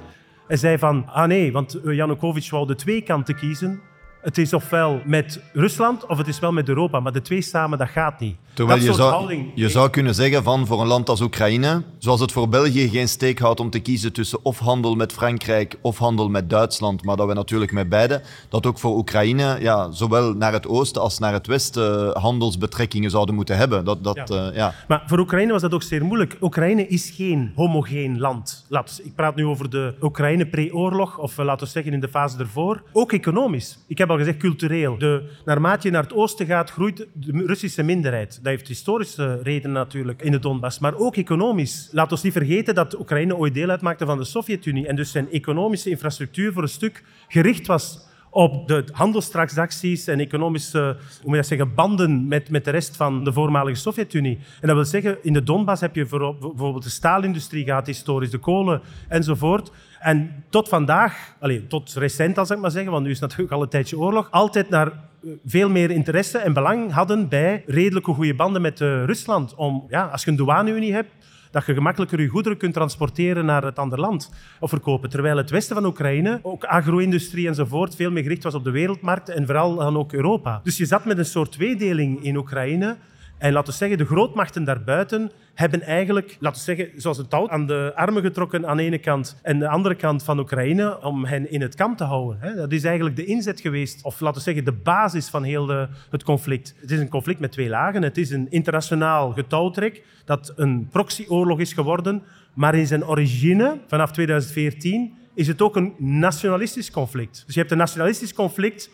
Hij 0.47 0.57
zei 0.57 0.79
van, 0.79 1.07
ah 1.07 1.26
nee, 1.26 1.53
want 1.53 1.81
Janukovic 1.85 2.50
wou 2.50 2.67
de 2.67 2.75
twee 2.75 3.03
kanten 3.03 3.37
kiezen. 3.37 3.81
Het 4.25 4.38
is 4.38 4.52
ofwel 4.52 5.00
met 5.04 5.40
Rusland 5.52 6.07
of 6.07 6.19
het 6.19 6.28
is 6.28 6.38
wel 6.38 6.52
met 6.52 6.69
Europa, 6.69 7.00
maar 7.00 7.12
de 7.12 7.23
twee 7.23 7.43
samen, 7.43 7.78
dat 7.78 7.88
gaat 7.88 8.21
niet. 8.21 8.37
Terwijl 8.54 8.78
dat 8.78 8.88
je 8.88 8.95
zou, 8.95 9.11
houding- 9.12 9.52
je 9.54 9.69
zou 9.69 9.90
kunnen 9.90 10.14
zeggen 10.14 10.43
van 10.43 10.66
voor 10.66 10.81
een 10.81 10.87
land 10.87 11.09
als 11.09 11.21
Oekraïne, 11.21 11.83
zoals 11.99 12.21
het 12.21 12.33
voor 12.33 12.49
België 12.49 12.88
geen 12.88 13.09
steek 13.09 13.38
houdt 13.38 13.61
om 13.61 13.71
te 13.71 13.78
kiezen 13.81 14.12
tussen 14.12 14.38
of 14.43 14.59
handel 14.59 14.95
met 14.95 15.12
Frankrijk 15.12 15.78
of 15.83 15.99
handel 15.99 16.28
met 16.28 16.50
Duitsland, 16.50 17.04
maar 17.04 17.16
dat 17.16 17.26
we 17.28 17.35
natuurlijk 17.35 17.73
met 17.73 17.88
beide, 17.88 18.23
dat 18.49 18.66
ook 18.66 18.78
voor 18.78 18.97
Oekraïne 18.97 19.57
ja, 19.61 19.90
zowel 19.90 20.33
naar 20.35 20.52
het 20.52 20.66
oosten 20.66 21.02
als 21.02 21.19
naar 21.19 21.33
het 21.33 21.47
westen 21.47 22.14
eh, 22.14 22.23
handelsbetrekkingen 22.23 23.11
zouden 23.11 23.35
moeten 23.35 23.57
hebben. 23.57 23.85
Dat, 23.85 24.04
dat, 24.04 24.16
Ja. 24.16 24.25
ja. 24.35 24.50
ja. 24.54 24.75
Maar 24.88 25.02
voor 25.07 25.19
Oekraïne 25.19 25.52
was 25.52 25.62
dat 25.62 25.75
ook 25.75 25.83
zeer 25.83 26.04
moeilijk. 26.04 26.37
Oekraïne 26.40 26.87
is 26.87 27.11
geen 27.11 27.52
homogeen 27.54 28.19
land. 28.19 28.64
Laat, 28.69 29.00
ik 29.04 29.14
praat 29.14 29.35
nu 29.37 29.47
over 29.47 29.71
de 29.71 29.95
Oekraïne 30.02 30.47
pre-oorlog, 30.47 31.19
of 31.19 31.38
eh, 31.38 31.45
laten 31.45 31.66
we 31.66 31.73
zeggen 31.73 31.93
in 31.93 32.00
de 32.00 32.09
fase 32.09 32.38
ervoor. 32.38 32.83
Ook 32.93 33.12
economisch. 33.12 33.78
Ik 33.87 33.99
heb 33.99 34.11
al 34.14 34.25
gezegd 34.25 34.38
cultureel. 34.38 34.99
De, 34.99 35.30
naarmate 35.44 35.87
je 35.87 35.92
naar 35.92 36.02
het 36.02 36.12
oosten 36.12 36.47
gaat, 36.47 36.71
groeit 36.71 37.06
de 37.12 37.42
Russische 37.47 37.83
minderheid. 37.83 38.35
Dat 38.35 38.52
heeft 38.52 38.68
historische 38.68 39.42
redenen 39.42 39.73
natuurlijk 39.73 40.23
in 40.23 40.30
de 40.30 40.38
Donbass, 40.38 40.78
maar 40.78 40.97
ook 40.97 41.16
economisch. 41.16 41.88
Laat 41.92 42.12
ons 42.12 42.23
niet 42.23 42.33
vergeten 42.33 42.75
dat 42.75 42.99
Oekraïne 42.99 43.37
ooit 43.37 43.54
deel 43.54 43.71
uitmaakte 43.71 44.06
van 44.06 44.18
de 44.18 44.25
Sovjet-Unie 44.25 44.87
en 44.87 44.97
dus 44.97 45.11
zijn 45.11 45.30
economische 45.30 45.90
infrastructuur 45.90 46.52
voor 46.52 46.62
een 46.62 46.68
stuk 46.68 47.04
gericht 47.28 47.66
was 47.66 48.12
op 48.35 48.69
de 48.69 48.85
handelstransacties 48.93 50.07
en 50.07 50.21
economische 50.21 50.97
hoe 51.23 51.31
moet 51.31 51.37
je 51.37 51.43
zeggen, 51.43 51.75
banden 51.75 52.29
met, 52.29 52.50
met 52.50 52.64
de 52.64 52.71
rest 52.71 52.97
van 52.97 53.25
de 53.25 53.33
voormalige 53.33 53.81
Sovjet-Unie. 53.81 54.38
En 54.61 54.67
dat 54.69 54.76
wil 54.76 54.85
zeggen, 54.85 55.19
in 55.23 55.33
de 55.33 55.43
Donbass 55.43 55.81
heb 55.81 55.95
je 55.95 56.07
bijvoorbeeld 56.07 56.83
de 56.83 56.91
staalindustrie 56.91 57.64
gehad, 57.64 57.87
historisch, 57.87 58.31
de 58.31 58.38
kolen 58.38 58.81
enzovoort. 59.09 59.71
En 59.99 60.45
tot 60.49 60.69
vandaag, 60.69 61.35
allez, 61.41 61.61
tot 61.69 61.95
recent 61.95 62.38
als 62.38 62.50
ik 62.50 62.59
maar 62.59 62.71
zeggen, 62.71 62.93
want 62.93 63.05
nu 63.05 63.11
is 63.11 63.21
natuurlijk 63.21 63.53
al 63.53 63.62
een 63.62 63.69
tijdje 63.69 63.99
oorlog, 63.99 64.31
altijd 64.31 64.69
naar 64.69 64.87
eh, 64.87 65.31
veel 65.45 65.71
meer 65.71 65.91
interesse 65.91 66.38
en 66.38 66.53
belang 66.53 66.93
hadden 66.93 67.29
bij 67.29 67.62
redelijke 67.67 68.12
goede 68.12 68.35
banden 68.35 68.62
met 68.62 68.81
eh, 68.81 69.05
Rusland. 69.05 69.55
Om, 69.55 69.85
ja, 69.88 70.05
als 70.07 70.25
je 70.25 70.31
een 70.31 70.37
douane-unie 70.37 70.93
hebt, 70.93 71.11
dat 71.55 71.67
je 71.67 71.75
gemakkelijker 71.75 72.21
je 72.21 72.29
goederen 72.29 72.59
kunt 72.59 72.75
transporteren 72.75 73.45
naar 73.45 73.65
het 73.65 73.79
andere 73.79 74.01
land 74.01 74.31
of 74.61 74.71
verkopen. 74.71 75.11
Terwijl 75.11 75.37
het 75.37 75.51
westen 75.51 75.75
van 75.75 75.85
Oekraïne, 75.85 76.39
ook 76.43 76.65
agro-industrie 76.65 77.49
enzovoort, 77.49 77.97
veel 77.97 78.11
meer 78.11 78.23
gericht 78.23 78.43
was 78.43 78.55
op 78.55 78.65
de 78.65 78.71
wereldmarkt 78.71 79.29
en 79.29 79.47
vooral 79.47 79.75
dan 79.75 79.97
ook 79.97 80.13
Europa. 80.13 80.61
Dus 80.63 80.77
je 80.77 80.87
zat 80.87 81.05
met 81.05 81.19
een 81.19 81.25
soort 81.25 81.53
tweedeling 81.53 82.23
in 82.23 82.37
Oekraïne. 82.37 82.97
En 83.45 83.53
laten 83.53 83.73
we 83.73 83.79
zeggen, 83.79 83.99
de 83.99 84.07
grootmachten 84.07 84.65
daarbuiten 84.65 85.31
hebben 85.55 85.83
eigenlijk, 85.83 86.37
laten 86.41 86.59
we 86.59 86.65
zeggen, 86.75 87.01
zoals 87.01 87.19
een 87.19 87.29
touw 87.29 87.51
aan 87.51 87.67
de 87.67 87.93
armen 87.95 88.23
getrokken 88.23 88.67
aan 88.67 88.77
de 88.77 88.83
ene 88.83 88.99
kant 88.99 89.37
en 89.43 89.59
de 89.59 89.69
andere 89.69 89.95
kant 89.95 90.23
van 90.23 90.39
Oekraïne 90.39 91.03
om 91.03 91.25
hen 91.25 91.51
in 91.51 91.61
het 91.61 91.75
kamp 91.75 91.97
te 91.97 92.05
houden. 92.05 92.57
Dat 92.57 92.73
is 92.73 92.85
eigenlijk 92.85 93.17
de 93.17 93.25
inzet 93.25 93.61
geweest, 93.61 94.05
of 94.05 94.21
laten 94.21 94.37
we 94.37 94.43
zeggen, 94.43 94.65
de 94.65 94.73
basis 94.73 95.29
van 95.29 95.43
heel 95.43 95.67
de, 95.67 95.89
het 96.11 96.23
conflict. 96.23 96.75
Het 96.81 96.91
is 96.91 96.99
een 96.99 97.09
conflict 97.09 97.41
met 97.41 97.53
twee 97.53 97.69
lagen. 97.69 98.03
Het 98.03 98.19
is 98.19 98.31
een 98.31 98.51
internationaal 98.51 99.33
getouwtrek 99.33 100.03
dat 100.25 100.53
een 100.57 100.89
proxyoorlog 100.91 101.61
is 101.61 101.73
geworden, 101.73 102.23
maar 102.55 102.75
in 102.75 102.87
zijn 102.87 103.07
origine, 103.07 103.79
vanaf 103.87 104.13
2014, 104.13 105.15
is 105.35 105.47
het 105.47 105.63
ook 105.63 105.77
een 105.77 105.95
nationalistisch 105.99 106.91
conflict. 106.91 107.43
Dus 107.47 107.55
je 107.55 107.61
hebt 107.61 107.73
een 107.73 107.79
nationalistisch 107.79 108.35
conflict 108.35 108.91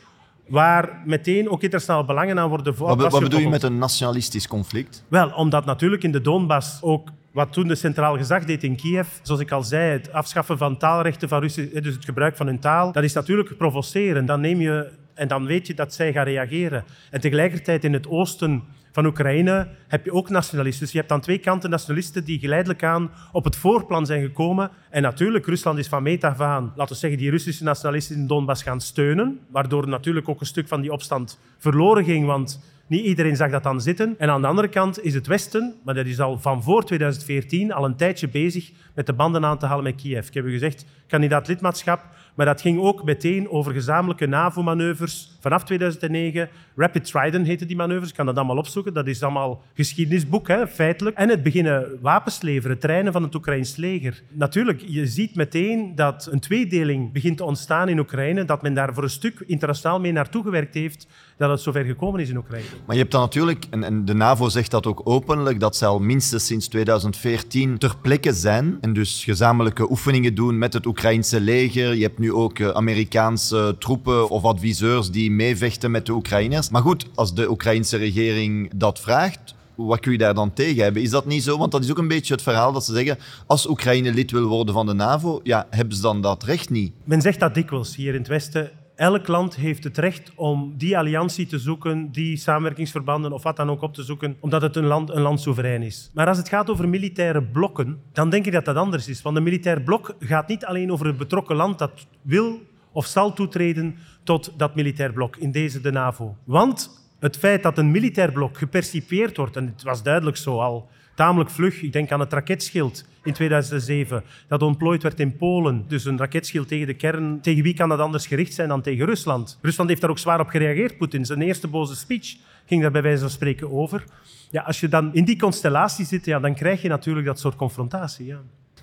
waar 0.51 1.03
meteen 1.05 1.51
ook 1.51 1.63
internationale 1.63 2.05
belangen 2.05 2.39
aan 2.39 2.49
worden 2.49 2.75
voor. 2.75 2.87
Wat, 2.87 2.97
be- 2.97 3.09
wat 3.09 3.21
bedoel 3.21 3.41
je 3.41 3.49
met 3.49 3.63
een 3.63 3.79
nationalistisch 3.79 4.49
conflict? 4.49 5.05
Wel, 5.09 5.31
omdat 5.31 5.65
natuurlijk 5.65 6.03
in 6.03 6.13
de 6.13 6.21
Donbass 6.21 6.79
ook 6.83 7.09
wat 7.33 7.53
toen 7.53 7.69
de 7.69 7.75
centraal 7.75 8.17
gezag 8.17 8.45
deed 8.45 8.65
in 8.65 8.77
Kiev, 8.77 9.09
zoals 9.23 9.41
ik 9.41 9.51
al 9.51 9.63
zei, 9.63 9.93
het 9.93 10.13
afschaffen 10.13 10.59
van 10.59 10.77
taalrechten 10.77 11.29
van 11.29 11.41
Russen, 11.41 11.83
dus 11.83 11.95
het 11.95 12.05
gebruik 12.05 12.37
van 12.37 12.47
hun 12.47 12.59
taal, 12.59 12.93
dat 12.93 13.05
is 13.05 13.13
natuurlijk 13.13 13.57
provoceren. 13.57 14.27
Dan 14.27 14.41
neem 14.41 14.61
je 14.61 14.91
en 15.15 15.29
dan 15.29 15.47
weet 15.47 15.67
je 15.67 15.75
dat 15.75 15.95
zij 15.95 16.13
gaan 16.13 16.25
reageren. 16.25 16.85
En 17.11 17.21
tegelijkertijd 17.21 17.85
in 17.85 17.93
het 17.93 18.09
oosten 18.09 18.63
van 18.93 19.07
Oekraïne 19.07 19.69
heb 19.89 20.05
je 20.05 20.13
ook 20.13 20.29
nationalisten. 20.29 20.83
Dus 20.85 20.93
je 20.93 20.99
hebt 20.99 21.13
aan 21.13 21.21
twee 21.21 21.39
kanten 21.39 21.71
nationalisten 21.71 22.25
die 22.25 22.39
geleidelijk 22.39 22.85
aan 22.85 23.11
op 23.33 23.45
het 23.45 23.57
voorplan 23.57 24.07
zijn 24.07 24.23
gekomen. 24.23 24.71
En 24.91 25.03
natuurlijk, 25.03 25.47
Rusland 25.47 25.79
is 25.79 25.89
van 25.89 26.03
meet 26.03 26.25
af 26.25 26.41
aan, 26.41 26.73
laten 26.77 26.95
we 26.95 27.01
zeggen, 27.01 27.19
die 27.19 27.31
Russische 27.31 27.65
nationalisten 27.65 28.17
in 28.17 28.27
Donbass 28.27 28.63
gaan 28.63 28.81
steunen. 28.81 29.41
Waardoor 29.51 29.89
natuurlijk 29.89 30.29
ook 30.29 30.41
een 30.41 30.47
stuk 30.47 30.69
van 30.69 30.81
die 30.81 30.93
opstand 30.93 31.39
verloren 31.59 32.05
ging, 32.05 32.27
want 32.27 32.61
niet 32.91 33.05
iedereen 33.05 33.37
zag 33.37 33.51
dat 33.51 33.63
dan 33.63 33.81
zitten. 33.81 34.15
En 34.19 34.31
aan 34.31 34.41
de 34.41 34.47
andere 34.47 34.69
kant 34.69 35.05
is 35.05 35.15
het 35.15 35.27
Westen, 35.27 35.75
maar 35.85 35.95
dat 35.95 36.07
is 36.07 36.21
al 36.21 36.39
van 36.39 36.63
voor 36.63 36.85
2014, 36.85 37.73
al 37.73 37.85
een 37.85 37.97
tijdje 37.97 38.29
bezig 38.29 38.71
met 38.95 39.07
de 39.07 39.13
banden 39.13 39.45
aan 39.45 39.59
te 39.59 39.67
halen 39.67 39.85
met 39.85 39.95
Kiev. 39.95 40.27
Ik 40.27 40.35
heb 40.35 40.45
u 40.45 40.51
gezegd, 40.51 40.87
kandidaat 41.07 41.49
lidmaatschap, 41.49 42.05
maar 42.35 42.47
dat 42.47 42.61
ging 42.61 42.81
ook 42.81 43.05
meteen 43.05 43.51
over 43.51 43.73
gezamenlijke 43.73 44.27
NAVO-manoeuvres 44.27 45.39
vanaf 45.41 45.65
2009. 45.65 46.49
Rapid 46.77 47.05
Trident 47.05 47.47
heette 47.47 47.67
die 47.67 47.77
manoeuvres, 47.77 48.11
ik 48.11 48.17
kan 48.17 48.27
dat 48.27 48.37
allemaal 48.37 48.57
opzoeken. 48.57 48.95
Dat 48.95 49.07
is 49.07 49.23
allemaal 49.23 49.63
geschiedenisboek, 49.75 50.49
hè, 50.49 50.69
feitelijk. 50.69 51.17
En 51.17 51.29
het 51.29 51.43
beginnen 51.43 51.99
wapens 52.01 52.41
leveren, 52.41 52.79
treinen 52.79 53.13
van 53.13 53.23
het 53.23 53.35
Oekraïns 53.35 53.77
leger. 53.77 54.23
Natuurlijk, 54.29 54.83
je 54.87 55.07
ziet 55.07 55.35
meteen 55.35 55.95
dat 55.95 56.29
een 56.31 56.41
tweedeling 56.41 57.13
begint 57.13 57.37
te 57.37 57.45
ontstaan 57.45 57.89
in 57.89 57.99
Oekraïne, 57.99 58.45
dat 58.45 58.63
men 58.63 58.75
daar 58.75 58.95
voor 58.95 59.03
een 59.03 59.11
stuk 59.11 59.45
internationaal 59.47 60.01
mee 60.01 60.13
naartoe 60.13 60.43
gewerkt 60.43 60.75
heeft, 60.75 61.07
dat 61.37 61.51
het 61.51 61.61
zover 61.61 61.85
gekomen 61.85 62.21
is 62.21 62.29
in 62.29 62.37
Oekraïne. 62.37 62.67
Maar 62.87 62.97
je 62.97 63.01
hebt 63.01 63.13
dan 63.13 63.21
natuurlijk, 63.21 63.65
en, 63.71 63.85
en 63.85 64.05
de 64.05 64.15
NAVO 64.15 64.49
zegt 64.49 64.71
dat 64.71 64.87
ook 64.87 65.01
openlijk, 65.05 65.61
dat 65.61 65.77
zij 65.77 65.89
al 65.89 65.99
minstens 65.99 66.47
sinds 66.47 66.69
2014 66.69 67.79
ter 67.79 67.97
plekke 68.03 68.33
zijn 68.33 68.79
en 68.81 68.93
dus 68.93 69.25
gezamenlijke 69.25 69.91
oefeningen 69.91 70.35
doen 70.35 70.59
met 70.59 70.73
het 70.73 70.87
Oekraïnse 70.87 71.41
leger. 71.41 71.95
Je 71.95 72.03
hebt 72.03 72.19
nu 72.19 72.33
ook 72.33 72.59
eh, 72.59 72.69
Amerikaanse 72.69 73.77
troepen 73.79 74.29
of 74.29 74.45
adviseurs 74.45 75.11
die 75.11 75.30
meevechten 75.31 75.91
met 75.91 76.07
de 76.07 76.13
Oekraïners. 76.13 76.71
Maar 76.71 76.83
goed, 76.83 77.07
als 77.15 77.35
de 77.35 77.51
Oekraïnse 77.51 77.97
regering 77.97 78.71
dat 78.75 79.01
vraagt, 79.01 79.55
wat 79.87 80.01
kun 80.01 80.13
je 80.13 80.19
daar 80.19 80.35
dan 80.35 80.53
tegen 80.53 80.83
hebben? 80.83 81.03
Is 81.03 81.11
dat 81.11 81.27
niet 81.27 81.43
zo? 81.43 81.59
Want 81.59 81.73
dat 81.73 81.85
is 81.85 81.91
ook 81.91 81.99
een 81.99 82.09
beetje 82.09 82.33
het 82.35 82.43
verhaal 82.43 82.73
dat 82.73 82.85
ze 82.85 82.93
zeggen, 82.95 83.19
als 83.47 83.69
Oekraïne 83.69 84.13
lid 84.13 84.31
wil 84.31 84.47
worden 84.47 84.75
van 84.75 84.87
de 84.87 84.93
NAVO, 84.93 85.41
ja, 85.43 85.67
hebben 85.71 85.97
ze 85.97 86.03
dan 86.03 86.21
dat 86.21 86.43
recht 86.43 86.71
niet? 86.71 86.93
Men 87.05 87.21
zegt 87.21 87.41
dat 87.41 87.55
dikwijls 87.55 87.97
hier 87.97 88.15
in 88.15 88.19
het 88.19 88.29
Westen. 88.29 88.71
Elk 88.97 89.29
land 89.29 89.57
heeft 89.57 89.85
het 89.85 89.99
recht 89.99 90.33
om 90.35 90.75
die 90.77 90.99
alliantie 90.99 91.47
te 91.47 91.59
zoeken, 91.59 92.13
die 92.13 92.37
samenwerkingsverbanden 92.37 93.33
of 93.33 93.43
wat 93.43 93.57
dan 93.57 93.71
ook 93.71 93.83
op 93.83 93.95
te 93.95 94.03
zoeken, 94.03 94.37
omdat 94.41 94.63
het 94.63 94.77
een 94.77 94.85
land, 94.85 95.11
een 95.11 95.23
land 95.23 95.41
soeverein 95.41 95.83
is. 95.83 96.11
Maar 96.15 96.27
als 96.27 96.37
het 96.37 96.49
gaat 96.49 96.71
over 96.71 96.89
militaire 96.89 97.43
blokken, 97.43 98.01
dan 98.13 98.31
denk 98.31 98.47
ik 98.47 98.53
dat 98.53 98.65
dat 98.65 98.77
anders 98.77 99.09
is. 99.09 99.23
Want 99.23 99.37
een 99.37 99.43
militair 99.43 99.81
blok 99.83 100.15
gaat 100.19 100.49
niet 100.49 100.65
alleen 100.65 100.93
over 100.93 101.07
het 101.07 101.17
betrokken 101.17 101.57
land 101.57 101.79
dat 101.79 102.07
wil 102.23 102.61
of 102.93 103.07
zal 103.07 103.33
toetreden 103.33 103.97
tot 104.23 104.53
dat 104.57 104.75
militair 104.75 105.13
blok, 105.13 105.37
in 105.37 105.51
deze 105.51 105.81
de 105.81 105.91
NAVO. 105.91 106.37
Want 106.45 106.91
het 107.19 107.37
feit 107.37 107.63
dat 107.63 107.79
een 107.79 107.91
militair 107.91 108.33
blok 108.33 108.59
gepercipieerd 108.59 109.37
wordt, 109.37 109.57
en 109.57 109.67
het 109.67 109.83
was 109.83 110.03
duidelijk 110.03 110.37
zo 110.37 110.59
al, 110.59 110.89
tamelijk 111.15 111.51
vlug. 111.51 111.83
Ik 111.83 111.93
denk 111.93 112.13
aan 112.13 112.21
het 112.21 112.33
raketschild 112.33 113.05
in 113.23 113.33
2007, 113.33 114.23
dat 114.49 114.63
ontplooid 114.63 115.03
werd 115.03 115.21
in 115.21 115.37
Polen. 115.37 115.85
Dus 115.89 116.05
een 116.05 116.19
raketschild 116.19 116.69
tegen 116.69 116.87
de 116.87 116.95
kern. 116.95 117.41
Tegen 117.41 117.63
wie 117.63 117.75
kan 117.75 117.89
dat 117.89 117.99
anders 117.99 118.27
gericht 118.27 118.55
zijn 118.55 118.69
dan 118.69 118.83
tegen 118.83 119.07
Rusland? 119.07 119.59
Rusland 119.63 119.89
heeft 119.89 120.01
daar 120.01 120.11
ook 120.11 120.19
zwaar 120.19 120.41
op 120.41 120.49
gereageerd. 120.49 120.99
Poetin, 120.99 121.25
zijn 121.25 121.43
eerste 121.43 121.69
boze 121.69 121.97
speech 121.97 122.37
ging 122.67 122.83
daar 122.83 122.91
bij 122.91 123.03
wijze 123.03 123.21
van 123.21 123.31
spreken 123.31 123.71
over. 123.71 124.05
Ja, 124.51 124.63
als 124.63 124.81
je 124.81 124.89
dan 124.89 125.15
in 125.15 125.25
die 125.25 125.39
constellatie 125.39 126.05
zit, 126.05 126.25
ja, 126.25 126.39
dan 126.39 126.55
krijg 126.55 126.83
je 126.83 126.89
natuurlijk 126.89 127.27
dat 127.27 127.39
soort 127.39 127.57
confrontatie. 127.57 128.27
Ja. 128.27 128.41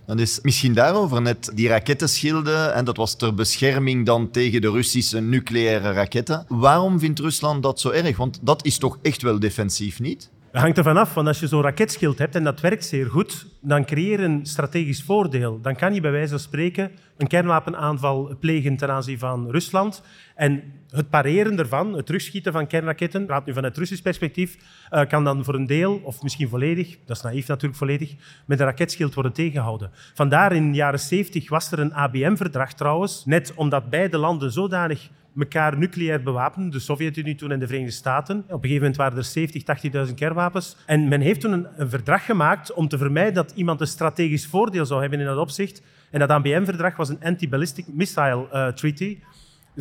Dat 0.07 0.19
is 0.19 0.39
misschien 0.41 0.73
daarover 0.73 1.21
net 1.21 1.51
die 1.53 1.67
rakettenschilden. 1.67 2.73
En 2.73 2.85
dat 2.85 2.97
was 2.97 3.15
ter 3.15 3.33
bescherming 3.33 4.05
dan 4.05 4.31
tegen 4.31 4.61
de 4.61 4.71
Russische 4.71 5.21
nucleaire 5.21 5.91
raketten. 5.91 6.45
Waarom 6.47 6.99
vindt 6.99 7.19
Rusland 7.19 7.63
dat 7.63 7.79
zo 7.79 7.89
erg? 7.89 8.17
Want 8.17 8.39
dat 8.41 8.65
is 8.65 8.77
toch 8.77 8.97
echt 9.01 9.21
wel 9.21 9.39
defensief, 9.39 9.99
niet? 9.99 10.29
Dat 10.51 10.61
hangt 10.61 10.77
ervan 10.77 10.97
af, 10.97 11.13
want 11.13 11.27
als 11.27 11.39
je 11.39 11.47
zo'n 11.47 11.61
raketschild 11.61 12.17
hebt 12.17 12.35
en 12.35 12.43
dat 12.43 12.61
werkt 12.61 12.85
zeer 12.85 13.05
goed, 13.05 13.45
dan 13.61 13.85
creëer 13.85 14.19
je 14.19 14.25
een 14.25 14.45
strategisch 14.45 15.03
voordeel. 15.03 15.61
Dan 15.61 15.75
kan 15.75 15.93
je 15.93 16.01
bij 16.01 16.11
wijze 16.11 16.29
van 16.29 16.39
spreken 16.39 16.91
een 17.17 17.27
kernwapenaanval 17.27 18.37
plegen 18.39 18.77
ten 18.77 18.91
aanzien 18.91 19.19
van 19.19 19.51
Rusland. 19.51 20.01
En 20.35 20.63
het 20.97 21.09
pareren 21.09 21.59
ervan, 21.59 21.93
het 21.93 22.05
terugschieten 22.05 22.51
van 22.51 22.67
kernraketten, 22.67 23.25
praat 23.25 23.45
nu 23.45 23.53
van 23.53 23.63
het 23.63 23.77
Russisch 23.77 24.01
perspectief, 24.01 24.57
eh, 24.89 25.07
kan 25.07 25.23
dan 25.23 25.43
voor 25.43 25.55
een 25.55 25.65
deel, 25.65 26.01
of 26.03 26.21
misschien 26.21 26.49
volledig, 26.49 26.97
dat 27.05 27.15
is 27.17 27.23
naïef 27.23 27.47
natuurlijk 27.47 27.79
volledig, 27.79 28.15
met 28.45 28.59
een 28.59 28.65
raketschild 28.65 29.13
worden 29.13 29.33
tegengehouden. 29.33 29.91
Vandaar 30.13 30.51
in 30.55 30.71
de 30.71 30.77
jaren 30.77 30.99
70 30.99 31.49
was 31.49 31.71
er 31.71 31.79
een 31.79 31.93
ABM-verdrag 31.93 32.73
trouwens, 32.73 33.25
net 33.25 33.53
omdat 33.55 33.89
beide 33.89 34.17
landen 34.17 34.51
zodanig 34.51 35.09
elkaar 35.37 35.77
nucleair 35.77 36.23
bewapenen, 36.23 36.69
de 36.69 36.79
Sovjet-Unie 36.79 37.35
toen 37.35 37.51
en 37.51 37.59
de 37.59 37.67
Verenigde 37.67 37.93
Staten. 37.93 38.37
Op 38.37 38.43
een 38.49 38.59
gegeven 38.59 38.77
moment 38.77 38.95
waren 38.95 39.17
er 39.17 39.23
70, 39.23 39.63
80.000 40.07 40.13
kernwapens. 40.13 40.77
En 40.85 41.07
men 41.07 41.21
heeft 41.21 41.41
toen 41.41 41.51
een, 41.51 41.67
een 41.75 41.89
verdrag 41.89 42.25
gemaakt 42.25 42.73
om 42.73 42.87
te 42.87 42.97
vermijden 42.97 43.33
dat 43.33 43.51
iemand 43.55 43.81
een 43.81 43.87
strategisch 43.87 44.47
voordeel 44.47 44.85
zou 44.85 45.01
hebben 45.01 45.19
in 45.19 45.25
dat 45.25 45.37
opzicht. 45.37 45.81
En 46.11 46.19
dat 46.19 46.29
ABM-verdrag 46.29 46.95
was 46.95 47.09
een 47.09 47.23
Anti-Ballistic 47.23 47.85
Missile 47.87 48.47
eh, 48.51 48.67
Treaty. 48.67 49.17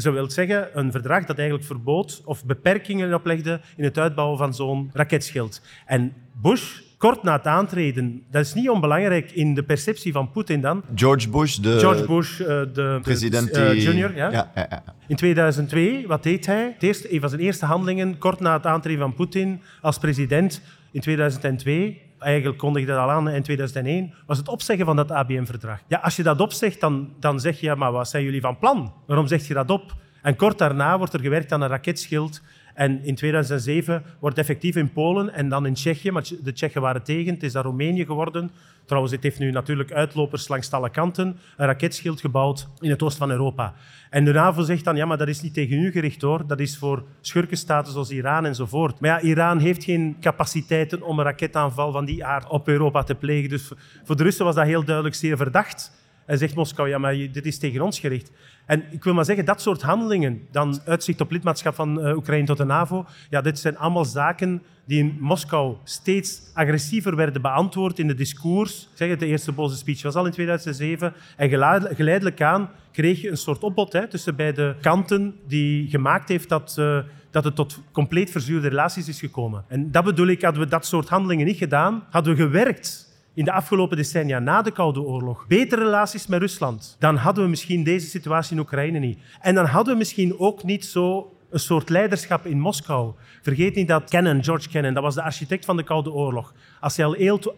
Dat 0.05 0.15
wil 0.15 0.31
zeggen, 0.31 0.79
een 0.79 0.91
verdrag 0.91 1.25
dat 1.25 1.39
eigenlijk 1.39 1.67
verbood 1.69 2.23
of 2.25 2.45
beperkingen 2.45 3.15
oplegde 3.15 3.61
in 3.77 3.85
het 3.85 3.99
uitbouwen 3.99 4.39
van 4.39 4.55
zo'n 4.55 4.91
raketschild. 4.93 5.63
En 5.87 6.13
Bush 6.43 6.81
kort 6.99 7.23
na 7.23 7.33
het 7.33 7.47
aantreden, 7.47 8.23
dat 8.31 8.45
is 8.45 8.55
niet 8.55 8.69
onbelangrijk 8.69 9.31
in 9.31 9.55
de 9.55 9.63
perceptie 9.63 10.13
van 10.13 10.31
Poetin 10.31 10.61
dan. 10.61 10.83
George 10.95 11.29
Bush, 11.29 11.55
de 11.55 11.79
George 11.79 12.07
Bush, 12.07 12.41
uh, 12.41 12.47
de 12.47 12.99
president 13.03 13.57
uh, 13.57 13.83
junior. 13.83 14.15
Ja? 14.15 14.31
Ja, 14.31 14.51
ja, 14.55 14.67
ja. 14.71 14.83
In 15.07 15.17
2002, 15.17 16.07
wat 16.07 16.23
deed 16.23 16.47
hij? 16.47 16.71
Het 16.73 16.83
eerste, 16.83 17.13
een 17.13 17.21
van 17.21 17.29
zijn 17.29 17.41
eerste 17.41 17.67
handelingen, 17.67 18.19
kort 18.19 18.41
na 18.41 18.53
het 18.53 18.67
aantreden 18.67 19.01
van 19.01 19.15
Poetin 19.15 19.61
als 19.81 19.99
president 19.99 20.61
in 20.91 21.01
2002, 21.01 22.01
eigenlijk 22.19 22.59
kondigde 22.59 22.93
dat 22.93 23.01
al 23.01 23.11
aan 23.11 23.29
in 23.29 23.43
2001, 23.43 24.15
was 24.27 24.39
het 24.39 24.49
opzeggen 24.49 24.87
van 24.87 24.97
dat 24.97 25.11
ABM-verdrag. 25.11 25.81
Ja, 25.89 25.99
als 25.99 26.17
je 26.17 26.23
dat 26.23 26.41
opzegt, 26.41 26.81
dan, 26.81 27.13
dan 27.21 27.41
zeg 27.41 27.61
je, 27.61 27.75
maar 27.75 27.93
wat 27.93 28.09
zijn 28.09 28.25
jullie 28.25 28.41
van 28.41 28.59
plan? 28.59 28.93
Waarom 29.07 29.27
zeg 29.27 29.49
je 29.49 29.55
dat 29.55 29.71
op? 29.71 29.95
En 30.23 30.37
kort 30.37 30.59
daarna 30.59 30.99
wordt 30.99 31.13
er 31.13 31.21
gewerkt 31.21 31.53
aan 31.53 31.61
een 31.61 31.69
raketschild 31.69 32.43
en 32.77 33.05
in 33.05 33.15
2007 33.15 34.03
wordt 34.21 34.39
effectief 34.39 34.77
in 34.77 34.93
Polen 34.93 35.33
en 35.35 35.49
dan 35.49 35.67
in 35.67 35.75
Tsjechië, 35.75 36.11
maar 36.11 36.29
de 36.43 36.53
Tsjechen 36.53 36.81
waren 36.81 37.03
tegen, 37.03 37.35
het 37.35 37.43
is 37.43 37.53
daar 37.53 37.65
Roemenië 37.65 38.05
geworden. 38.05 38.51
Trouwens, 38.85 39.15
het 39.15 39.23
heeft 39.23 39.39
nu 39.39 39.51
natuurlijk 39.51 39.93
uitlopers 39.93 40.49
langs 40.49 40.71
alle 40.71 40.91
kanten, 40.91 41.37
een 41.57 41.67
raketschild 41.67 42.21
gebouwd 42.21 42.69
in 42.81 42.91
het 42.91 43.03
oosten 43.03 43.19
van 43.19 43.31
Europa. 43.31 43.75
En 44.11 44.25
de 44.25 44.33
NAVO 44.33 44.63
zegt 44.63 44.85
dan, 44.85 44.97
ja, 44.97 45.07
maar 45.07 45.19
dat 45.19 45.29
is 45.29 45.43
niet 45.43 45.55
tegen 45.55 45.79
u 45.79 45.91
gericht 45.91 46.23
hoor, 46.23 46.47
dat 46.47 46.61
is 46.61 46.79
voor 46.79 47.05
schurkenstaten 47.21 47.93
zoals 47.93 48.11
Iran 48.11 48.47
enzovoort. 48.47 49.01
Maar 49.01 49.11
ja, 49.11 49.21
Iran 49.21 49.59
heeft 49.59 49.85
geen 49.85 50.17
capaciteiten 50.21 51.03
om 51.03 51.19
een 51.19 51.25
raketaanval 51.25 51.93
van 51.93 52.05
die 52.05 52.25
aard 52.25 52.49
op 52.49 52.69
Europa 52.69 53.03
te 53.03 53.15
plegen. 53.15 53.49
Dus 53.49 53.71
voor 54.05 54.17
de 54.17 54.23
Russen 54.23 54.45
was 54.45 54.55
dat 54.55 54.67
heel 54.67 54.85
duidelijk 54.85 55.15
zeer 55.15 55.37
verdacht. 55.37 55.93
En 56.27 56.39
zegt 56.39 56.55
Moskou, 56.55 56.89
ja, 56.89 56.99
maar 56.99 57.15
dit 57.15 57.47
is 57.47 57.59
tegen 57.59 57.81
ons 57.81 57.99
gericht. 57.99 58.31
En 58.67 58.85
ik 58.91 59.05
wil 59.05 59.15
maar 59.15 59.25
zeggen, 59.25 59.45
dat 59.45 59.61
soort 59.61 59.83
handelingen, 59.83 60.47
dan 60.51 60.81
uitzicht 60.85 61.21
op 61.21 61.31
lidmaatschap 61.31 61.75
van 61.75 62.07
uh, 62.07 62.17
Oekraïne 62.17 62.47
tot 62.47 62.57
de 62.57 62.65
NAVO, 62.65 63.07
ja, 63.31 63.41
dit 63.41 63.59
zijn 63.59 63.79
allemaal 63.79 64.05
zaken 64.05 64.63
die 64.85 64.99
in 64.99 65.17
Moskou 65.21 65.77
steeds 65.85 66.41
agressiever 66.55 67.17
werden 67.17 67.43
beantwoord 67.43 67.99
in 67.99 68.07
de 68.07 68.15
discours. 68.15 68.89
Zeg 68.95 69.09
het, 69.09 69.21
de 69.21 69.27
eerste 69.27 69.53
boze 69.53 69.77
speech 69.77 70.03
was 70.03 70.15
al 70.15 70.27
in 70.27 70.33
2007. 70.33 71.15
En 71.37 71.49
geleidelijk 71.95 72.43
aan 72.43 72.71
kreeg 72.93 73.21
je 73.21 73.31
een 73.31 73.37
soort 73.37 73.63
opbod 73.63 73.93
hè, 73.93 74.09
tussen 74.09 74.37
beide 74.37 74.77
kanten 74.81 75.35
die 75.47 75.89
gemaakt 75.89 76.29
heeft 76.29 76.49
dat, 76.49 76.77
uh, 76.79 76.99
dat 77.31 77.45
het 77.45 77.55
tot 77.55 77.81
compleet 77.93 78.31
verzuurde 78.31 78.69
relaties 78.69 79.09
is 79.09 79.21
gekomen. 79.21 79.65
En 79.69 79.91
dat 79.91 80.05
bedoel 80.05 80.27
ik, 80.27 80.43
hadden 80.43 80.63
we 80.63 80.69
dat 80.69 80.87
soort 80.87 81.09
handelingen 81.09 81.47
niet 81.47 81.57
gedaan, 81.57 82.05
hadden 82.11 82.37
we 82.37 82.43
gewerkt 82.43 83.06
in 83.37 83.45
de 83.45 83.53
afgelopen 83.53 83.97
decennia 83.97 84.39
na 84.39 84.63
de 84.63 84.71
Koude 84.71 85.01
Oorlog 85.01 85.47
betere 85.47 85.83
relaties 85.83 86.27
met 86.27 86.41
Rusland, 86.41 86.97
dan 86.99 87.17
hadden 87.17 87.45
we 87.45 87.51
misschien 87.51 87.85
deze 87.85 88.07
situatie 88.07 88.57
in 88.57 88.63
Oekraïne 88.63 88.99
niet. 88.99 89.19
En 89.41 89.55
dan 89.55 89.67
hadden 89.67 89.93
we 89.93 89.99
misschien 89.99 90.39
ook 90.39 90.65
niet 90.65 90.85
zo 90.85 91.33
een 91.51 91.59
soort 91.59 91.89
leiderschap 91.89 92.47
in 92.47 92.61
Moskou. 92.61 93.13
Vergeet 93.43 93.75
niet 93.75 93.89
dat 93.89 94.11
Kennan, 94.11 94.45
George 94.45 94.69
Kennan, 94.69 94.95
dat 94.95 95.03
was 95.03 95.15
de 95.15 95.23
architect 95.23 95.65
van 95.65 95.77
de 95.77 95.83
Koude 95.83 96.13
Oorlog. 96.13 96.55
Als 96.81 96.97
hij 96.97 97.07
al 97.07 97.13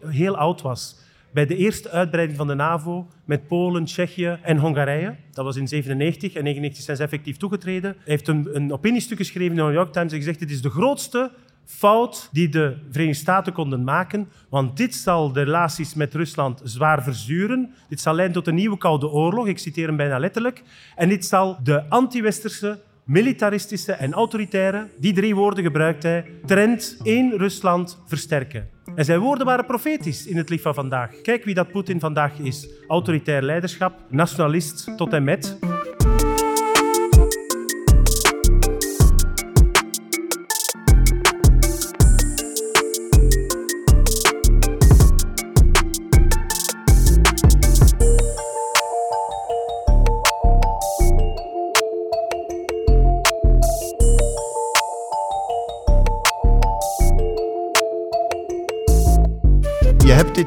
heel, 0.08 0.36
oud 0.36 0.62
was, 0.62 0.96
bij 1.32 1.46
de 1.46 1.56
eerste 1.56 1.90
uitbreiding 1.90 2.38
van 2.38 2.46
de 2.46 2.54
NAVO 2.54 3.06
met 3.24 3.46
Polen, 3.46 3.84
Tsjechië 3.84 4.38
en 4.42 4.58
Hongarije. 4.58 5.16
Dat 5.32 5.44
was 5.44 5.56
in 5.56 5.66
1997 5.66 6.34
en 6.34 6.42
1999 6.42 6.84
zijn 6.84 6.96
ze 6.96 7.02
effectief 7.02 7.36
toegetreden. 7.36 7.96
Heeft 8.04 8.28
een, 8.28 8.48
een 8.52 8.72
opiniestuk 8.72 9.16
geschreven 9.16 9.50
in 9.50 9.56
de 9.56 9.62
New 9.62 9.72
York 9.72 9.92
Times 9.92 10.12
en 10.12 10.18
gezegd: 10.18 10.38
dit 10.38 10.50
is 10.50 10.62
de 10.62 10.70
grootste 10.70 11.30
fout 11.68 12.28
die 12.32 12.48
de 12.48 12.76
Verenigde 12.90 13.20
Staten 13.20 13.52
konden 13.52 13.84
maken, 13.84 14.28
want 14.48 14.76
dit 14.76 14.94
zal 14.94 15.32
de 15.32 15.42
relaties 15.42 15.94
met 15.94 16.14
Rusland 16.14 16.60
zwaar 16.64 17.02
verzuren. 17.02 17.74
Dit 17.88 18.00
zal 18.00 18.14
leiden 18.14 18.36
tot 18.36 18.46
een 18.46 18.54
nieuwe 18.54 18.78
Koude 18.78 19.08
Oorlog, 19.08 19.46
ik 19.46 19.58
citeer 19.58 19.86
hem 19.86 19.96
bijna 19.96 20.18
letterlijk. 20.18 20.62
En 20.96 21.08
dit 21.08 21.26
zal 21.26 21.58
de 21.62 21.88
anti-westerse, 21.88 22.80
militaristische 23.04 23.92
en 23.92 24.12
autoritaire, 24.12 24.88
die 24.98 25.12
drie 25.12 25.34
woorden 25.34 25.64
gebruikt 25.64 26.02
hij, 26.02 26.26
trend 26.46 26.96
in 27.02 27.32
Rusland 27.36 27.98
versterken. 28.06 28.68
En 28.94 29.04
zijn 29.04 29.20
woorden 29.20 29.46
waren 29.46 29.66
profetisch 29.66 30.26
in 30.26 30.36
het 30.36 30.48
licht 30.48 30.62
van 30.62 30.74
vandaag. 30.74 31.20
Kijk 31.20 31.44
wie 31.44 31.54
dat 31.54 31.70
Poetin 31.70 32.00
vandaag 32.00 32.38
is. 32.38 32.68
Autoritair 32.88 33.42
leiderschap, 33.42 33.94
nationalist 34.08 34.96
tot 34.96 35.12
en 35.12 35.24
met. 35.24 35.58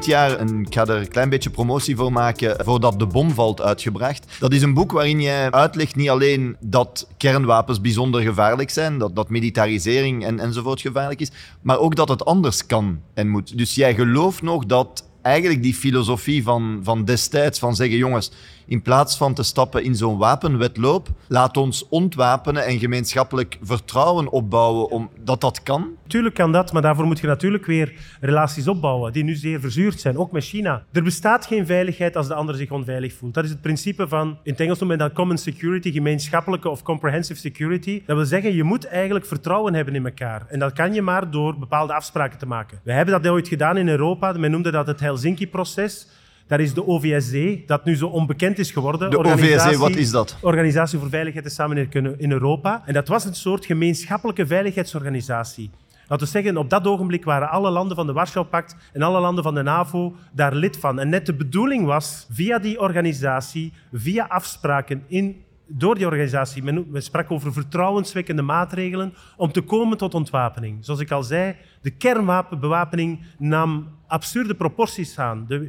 Jaar, 0.06 0.40
een, 0.40 0.60
ik 0.60 0.74
ga 0.74 0.86
er 0.86 0.96
een 0.96 1.08
klein 1.08 1.28
beetje 1.28 1.50
promotie 1.50 1.96
voor 1.96 2.12
maken, 2.12 2.64
voordat 2.64 2.98
de 2.98 3.06
bom 3.06 3.30
valt 3.30 3.60
uitgebracht. 3.60 4.36
Dat 4.38 4.52
is 4.52 4.62
een 4.62 4.74
boek 4.74 4.92
waarin 4.92 5.20
jij 5.20 5.50
uitlegt 5.50 5.96
niet 5.96 6.10
alleen 6.10 6.56
dat 6.60 7.08
kernwapens 7.16 7.80
bijzonder 7.80 8.22
gevaarlijk 8.22 8.70
zijn, 8.70 8.98
dat, 8.98 9.16
dat 9.16 9.30
militarisering 9.30 10.24
en, 10.24 10.40
enzovoort 10.40 10.80
gevaarlijk 10.80 11.20
is, 11.20 11.30
maar 11.62 11.78
ook 11.78 11.96
dat 11.96 12.08
het 12.08 12.24
anders 12.24 12.66
kan 12.66 13.00
en 13.14 13.28
moet. 13.28 13.58
Dus 13.58 13.74
jij 13.74 13.94
gelooft 13.94 14.42
nog 14.42 14.66
dat 14.66 15.04
eigenlijk 15.22 15.62
die 15.62 15.74
filosofie 15.74 16.42
van, 16.42 16.80
van 16.82 17.04
destijds, 17.04 17.58
van 17.58 17.76
zeggen 17.76 17.96
jongens, 17.96 18.30
in 18.72 18.82
plaats 18.82 19.16
van 19.16 19.34
te 19.34 19.42
stappen 19.42 19.84
in 19.84 19.94
zo'n 19.94 20.18
wapenwetloop, 20.18 21.08
laat 21.28 21.56
ons 21.56 21.88
ontwapenen 21.88 22.66
en 22.66 22.78
gemeenschappelijk 22.78 23.58
vertrouwen 23.62 24.30
opbouwen 24.30 24.90
omdat 24.90 25.40
dat 25.40 25.62
kan? 25.62 25.88
Tuurlijk 26.06 26.34
kan 26.34 26.52
dat, 26.52 26.72
maar 26.72 26.82
daarvoor 26.82 27.06
moet 27.06 27.20
je 27.20 27.26
natuurlijk 27.26 27.66
weer 27.66 27.92
relaties 28.20 28.68
opbouwen 28.68 29.12
die 29.12 29.24
nu 29.24 29.34
zeer 29.34 29.60
verzuurd 29.60 30.00
zijn, 30.00 30.18
ook 30.18 30.32
met 30.32 30.44
China. 30.44 30.84
Er 30.92 31.02
bestaat 31.02 31.46
geen 31.46 31.66
veiligheid 31.66 32.16
als 32.16 32.28
de 32.28 32.34
ander 32.34 32.54
zich 32.54 32.70
onveilig 32.70 33.12
voelt. 33.12 33.34
Dat 33.34 33.44
is 33.44 33.50
het 33.50 33.60
principe 33.60 34.08
van, 34.08 34.38
in 34.42 34.52
het 34.52 34.60
Engels 34.60 34.78
noemen 34.78 34.98
we 34.98 35.02
dat 35.02 35.12
common 35.12 35.38
security, 35.38 35.92
gemeenschappelijke 35.92 36.68
of 36.68 36.82
comprehensive 36.82 37.40
security. 37.40 38.02
Dat 38.06 38.16
wil 38.16 38.26
zeggen, 38.26 38.54
je 38.54 38.64
moet 38.64 38.86
eigenlijk 38.86 39.26
vertrouwen 39.26 39.74
hebben 39.74 39.94
in 39.94 40.04
elkaar. 40.04 40.46
En 40.48 40.58
dat 40.58 40.72
kan 40.72 40.94
je 40.94 41.02
maar 41.02 41.30
door 41.30 41.58
bepaalde 41.58 41.94
afspraken 41.94 42.38
te 42.38 42.46
maken. 42.46 42.80
We 42.84 42.92
hebben 42.92 43.22
dat 43.22 43.32
ooit 43.32 43.48
gedaan 43.48 43.76
in 43.76 43.88
Europa. 43.88 44.32
Men 44.32 44.50
noemde 44.50 44.70
dat 44.70 44.86
het 44.86 45.00
Helsinki-proces. 45.00 46.06
Daar 46.52 46.60
is 46.60 46.74
de 46.74 46.86
OVSE, 46.86 47.62
dat 47.66 47.84
nu 47.84 47.96
zo 47.96 48.06
onbekend 48.06 48.58
is 48.58 48.70
geworden. 48.70 49.10
De 49.10 49.18
OVSE, 49.18 49.78
wat 49.78 49.96
is 49.96 50.10
dat? 50.10 50.36
Organisatie 50.40 50.98
voor 50.98 51.08
Veiligheid 51.08 51.44
en 51.44 51.50
Samenwerking 51.50 52.14
in 52.16 52.32
Europa. 52.32 52.82
En 52.86 52.92
dat 52.92 53.08
was 53.08 53.24
een 53.24 53.34
soort 53.34 53.66
gemeenschappelijke 53.66 54.46
veiligheidsorganisatie. 54.46 55.70
Laten 56.08 56.26
we 56.26 56.32
zeggen, 56.32 56.56
op 56.56 56.70
dat 56.70 56.86
ogenblik 56.86 57.24
waren 57.24 57.50
alle 57.50 57.70
landen 57.70 57.96
van 57.96 58.06
de 58.06 58.12
Warschau-pact 58.12 58.76
en 58.92 59.02
alle 59.02 59.20
landen 59.20 59.44
van 59.44 59.54
de 59.54 59.62
NAVO 59.62 60.14
daar 60.32 60.54
lid 60.54 60.76
van. 60.76 60.98
En 61.00 61.08
net 61.08 61.26
de 61.26 61.34
bedoeling 61.34 61.86
was, 61.86 62.26
via 62.30 62.58
die 62.58 62.80
organisatie, 62.80 63.72
via 63.92 64.24
afspraken 64.28 65.04
in 65.06 65.44
door 65.66 65.94
die 65.94 66.06
organisatie, 66.06 66.62
men, 66.62 66.86
men 66.88 67.02
sprak 67.02 67.30
over 67.30 67.52
vertrouwenswekkende 67.52 68.42
maatregelen 68.42 69.14
om 69.36 69.52
te 69.52 69.60
komen 69.60 69.98
tot 69.98 70.14
ontwapening. 70.14 70.84
Zoals 70.84 71.00
ik 71.00 71.10
al 71.10 71.22
zei, 71.22 71.56
de 71.82 71.90
kernwapenbewapening 71.90 73.20
nam 73.38 73.88
absurde 74.12 74.54
proporties 74.54 75.18
aan. 75.18 75.46
De 75.46 75.68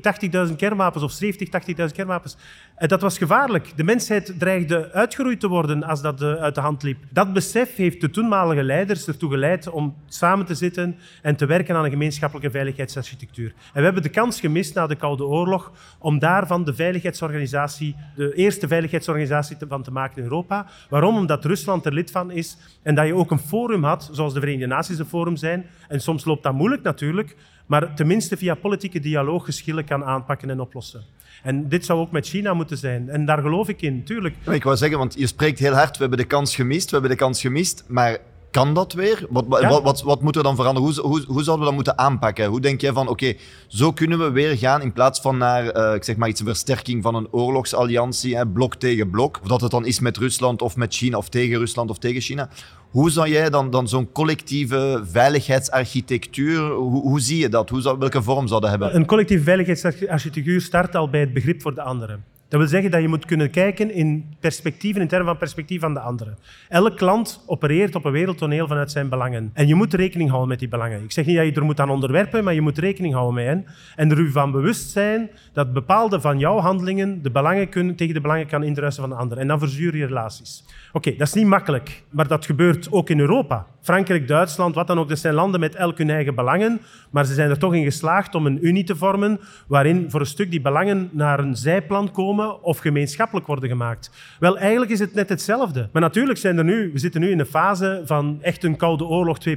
80.000 0.49 0.55
kernwapens 0.55 1.03
of 1.03 1.11
70, 1.11 1.49
80.000 1.49 1.85
kernwapens. 1.93 2.37
En 2.75 2.87
dat 2.87 3.01
was 3.01 3.17
gevaarlijk. 3.17 3.73
De 3.75 3.83
mensheid 3.83 4.33
dreigde 4.37 4.91
uitgeroeid 4.91 5.39
te 5.39 5.47
worden 5.47 5.83
als 5.83 6.01
dat 6.01 6.21
eh, 6.21 6.33
uit 6.33 6.55
de 6.55 6.61
hand 6.61 6.83
liep. 6.83 6.97
Dat 7.09 7.33
besef 7.33 7.75
heeft 7.75 8.01
de 8.01 8.09
toenmalige 8.09 8.63
leiders 8.63 9.07
ertoe 9.07 9.29
geleid 9.29 9.69
om 9.69 9.95
samen 10.07 10.45
te 10.45 10.55
zitten 10.55 10.95
en 11.21 11.35
te 11.35 11.45
werken 11.45 11.75
aan 11.75 11.83
een 11.83 11.91
gemeenschappelijke 11.91 12.51
veiligheidsarchitectuur. 12.51 13.47
En 13.47 13.73
we 13.73 13.81
hebben 13.81 14.01
de 14.03 14.09
kans 14.09 14.39
gemist 14.39 14.75
na 14.75 14.87
de 14.87 14.95
Koude 14.95 15.25
Oorlog 15.25 15.71
om 15.99 16.19
daarvan 16.19 16.63
de 16.63 16.73
veiligheidsorganisatie, 16.73 17.95
de 18.15 18.33
eerste 18.33 18.67
veiligheidsorganisatie 18.67 19.57
van 19.67 19.83
te 19.83 19.91
maken 19.91 20.17
in 20.17 20.23
Europa. 20.23 20.67
Waarom? 20.89 21.15
Omdat 21.15 21.45
Rusland 21.45 21.85
er 21.85 21.93
lid 21.93 22.11
van 22.11 22.31
is 22.31 22.57
en 22.83 22.95
dat 22.95 23.07
je 23.07 23.15
ook 23.15 23.31
een 23.31 23.39
forum 23.39 23.83
had, 23.83 24.09
zoals 24.11 24.33
de 24.33 24.39
Verenigde 24.39 24.67
Naties 24.67 24.99
een 24.99 25.05
forum 25.05 25.35
zijn. 25.35 25.65
En 25.87 26.01
soms 26.01 26.25
loopt 26.25 26.43
dat 26.43 26.53
moeilijk 26.53 26.83
natuurlijk, 26.83 27.35
maar 27.65 27.95
tenminste 27.95 28.37
via 28.37 28.55
politieke 28.55 28.99
dialoog 28.99 29.45
geschillen 29.45 29.85
kan 29.85 30.03
aanpakken 30.03 30.49
en 30.49 30.59
oplossen. 30.59 31.03
En 31.43 31.69
dit 31.69 31.85
zou 31.85 31.99
ook 31.99 32.11
met 32.11 32.27
China 32.27 32.53
moeten 32.53 32.62
zijn. 32.69 33.09
En 33.09 33.25
daar 33.25 33.41
geloof 33.41 33.67
ik 33.67 33.81
in, 33.81 34.03
tuurlijk. 34.03 34.35
Ik 34.51 34.63
wou 34.63 34.77
zeggen, 34.77 34.97
want 34.97 35.13
je 35.17 35.27
spreekt 35.27 35.59
heel 35.59 35.73
hard, 35.73 35.91
we 35.91 36.01
hebben 36.01 36.17
de 36.17 36.25
kans 36.25 36.55
gemist, 36.55 36.85
we 36.85 36.91
hebben 36.91 37.11
de 37.11 37.17
kans 37.17 37.41
gemist, 37.41 37.83
maar 37.87 38.17
kan 38.53 38.73
dat 38.73 38.93
weer? 38.93 39.25
Wat, 39.29 39.45
wat, 39.47 39.83
wat, 39.83 40.01
wat, 40.01 40.21
moet 40.21 40.35
er 40.35 40.43
dan 40.43 40.55
veranderen? 40.55 40.89
Hoe, 40.89 41.01
hoe, 41.01 41.23
hoe 41.27 41.43
zouden 41.43 41.59
we 41.59 41.65
dat 41.65 41.73
moeten 41.73 41.97
aanpakken? 41.97 42.45
Hoe 42.45 42.61
denk 42.61 42.81
jij 42.81 42.93
van, 42.93 43.07
oké, 43.07 43.33
zo 43.67 43.91
kunnen 43.91 44.19
we 44.19 44.31
weer 44.31 44.57
gaan 44.57 44.81
in 44.81 44.93
plaats 44.93 45.21
van 45.21 45.37
naar, 45.37 45.77
uh, 45.77 45.95
ik 45.95 46.03
zeg 46.03 46.15
maar 46.15 46.29
iets, 46.29 46.39
een 46.39 46.45
versterking 46.45 47.03
van 47.03 47.15
een 47.15 47.27
oorlogsalliantie, 47.31 48.35
hè, 48.35 48.47
blok 48.47 48.75
tegen 48.75 49.09
blok. 49.09 49.39
Of 49.41 49.47
dat 49.47 49.61
het 49.61 49.71
dan 49.71 49.85
is 49.85 49.99
met 49.99 50.17
Rusland 50.17 50.61
of 50.61 50.75
met 50.75 50.93
China 50.93 51.17
of 51.17 51.29
tegen 51.29 51.57
Rusland 51.57 51.89
of 51.89 51.97
tegen 51.97 52.21
China. 52.21 52.49
Hoe 52.89 53.11
zou 53.11 53.29
jij 53.29 53.49
dan, 53.49 53.69
dan 53.69 53.87
zo'n 53.87 54.11
collectieve 54.11 55.03
veiligheidsarchitectuur, 55.05 56.71
hoe, 56.71 57.01
hoe 57.01 57.19
zie 57.19 57.37
je 57.37 57.49
dat? 57.49 57.69
Hoe 57.69 57.81
zou, 57.81 57.97
welke 57.97 58.21
vorm 58.21 58.47
zou 58.47 58.61
dat 58.61 58.69
hebben? 58.69 58.95
Een 58.95 59.05
collectieve 59.05 59.43
veiligheidsarchitectuur 59.43 60.61
start 60.61 60.95
al 60.95 61.09
bij 61.09 61.19
het 61.19 61.33
begrip 61.33 61.61
voor 61.61 61.75
de 61.75 61.81
anderen. 61.81 62.23
Dat 62.53 62.61
wil 62.61 62.71
zeggen 62.71 62.91
dat 62.91 63.01
je 63.01 63.07
moet 63.07 63.25
kunnen 63.25 63.49
kijken 63.49 63.93
in 63.93 64.35
perspectieven, 64.39 65.01
in 65.01 65.07
termen 65.07 65.27
van 65.27 65.37
perspectief 65.37 65.81
van 65.81 65.93
de 65.93 65.99
anderen. 65.99 66.37
Elk 66.69 66.99
land 66.99 67.43
opereert 67.47 67.95
op 67.95 68.05
een 68.05 68.11
wereldtoneel 68.11 68.67
vanuit 68.67 68.91
zijn 68.91 69.09
belangen. 69.09 69.51
En 69.53 69.67
je 69.67 69.75
moet 69.75 69.93
rekening 69.93 70.29
houden 70.29 70.49
met 70.49 70.59
die 70.59 70.67
belangen. 70.67 71.03
Ik 71.03 71.11
zeg 71.11 71.25
niet 71.25 71.35
dat 71.35 71.45
je 71.45 71.51
er 71.51 71.63
moet 71.63 71.79
aan 71.79 71.89
onderwerpen, 71.89 72.43
maar 72.43 72.53
je 72.53 72.61
moet 72.61 72.77
rekening 72.77 73.13
houden 73.13 73.33
met 73.33 73.45
hen. 73.45 73.65
En 73.95 74.11
er 74.11 74.17
u 74.17 74.31
van 74.31 74.51
bewust 74.51 74.89
zijn 74.89 75.29
dat 75.53 75.73
bepaalde 75.73 76.21
van 76.21 76.39
jouw 76.39 76.59
handelingen 76.59 77.21
de 77.21 77.31
belangen 77.31 77.69
kunnen, 77.69 77.95
tegen 77.95 78.13
de 78.13 78.21
belangen 78.21 78.47
kan 78.47 78.63
indruisen 78.63 79.01
van 79.01 79.09
de 79.09 79.17
anderen. 79.17 79.41
En 79.41 79.47
dan 79.47 79.59
verzuur 79.59 79.95
je 79.95 80.05
relaties. 80.05 80.65
Oké, 80.91 81.15
dat 81.17 81.27
is 81.27 81.33
niet 81.33 81.47
makkelijk, 81.47 82.03
maar 82.09 82.27
dat 82.27 82.45
gebeurt 82.45 82.91
ook 82.91 83.09
in 83.09 83.19
Europa. 83.19 83.65
Frankrijk, 83.81 84.27
Duitsland, 84.27 84.75
wat 84.75 84.87
dan 84.87 84.99
ook, 84.99 85.09
dat 85.09 85.19
zijn 85.19 85.33
landen 85.33 85.59
met 85.59 85.75
elk 85.75 85.97
hun 85.97 86.09
eigen 86.09 86.35
belangen, 86.35 86.81
maar 87.09 87.25
ze 87.25 87.33
zijn 87.33 87.49
er 87.49 87.59
toch 87.59 87.73
in 87.73 87.83
geslaagd 87.83 88.35
om 88.35 88.45
een 88.45 88.67
unie 88.67 88.83
te 88.83 88.95
vormen 88.95 89.39
waarin 89.67 90.05
voor 90.09 90.19
een 90.19 90.25
stuk 90.25 90.51
die 90.51 90.61
belangen 90.61 91.09
naar 91.11 91.39
een 91.39 91.55
zijplan 91.55 92.11
komen 92.11 92.42
of 92.51 92.77
gemeenschappelijk 92.77 93.47
worden 93.47 93.69
gemaakt. 93.69 94.11
Wel, 94.39 94.57
eigenlijk 94.57 94.91
is 94.91 94.99
het 94.99 95.13
net 95.13 95.29
hetzelfde. 95.29 95.89
Maar 95.91 96.01
natuurlijk 96.01 96.39
zijn 96.39 96.57
er 96.57 96.63
nu, 96.63 96.89
we 96.93 96.99
zitten 96.99 97.21
nu 97.21 97.29
in 97.29 97.39
een 97.39 97.45
fase 97.45 98.01
van 98.05 98.37
echt 98.41 98.63
een 98.63 98.77
Koude 98.77 99.05
Oorlog 99.05 99.37
2.0. 99.49 99.53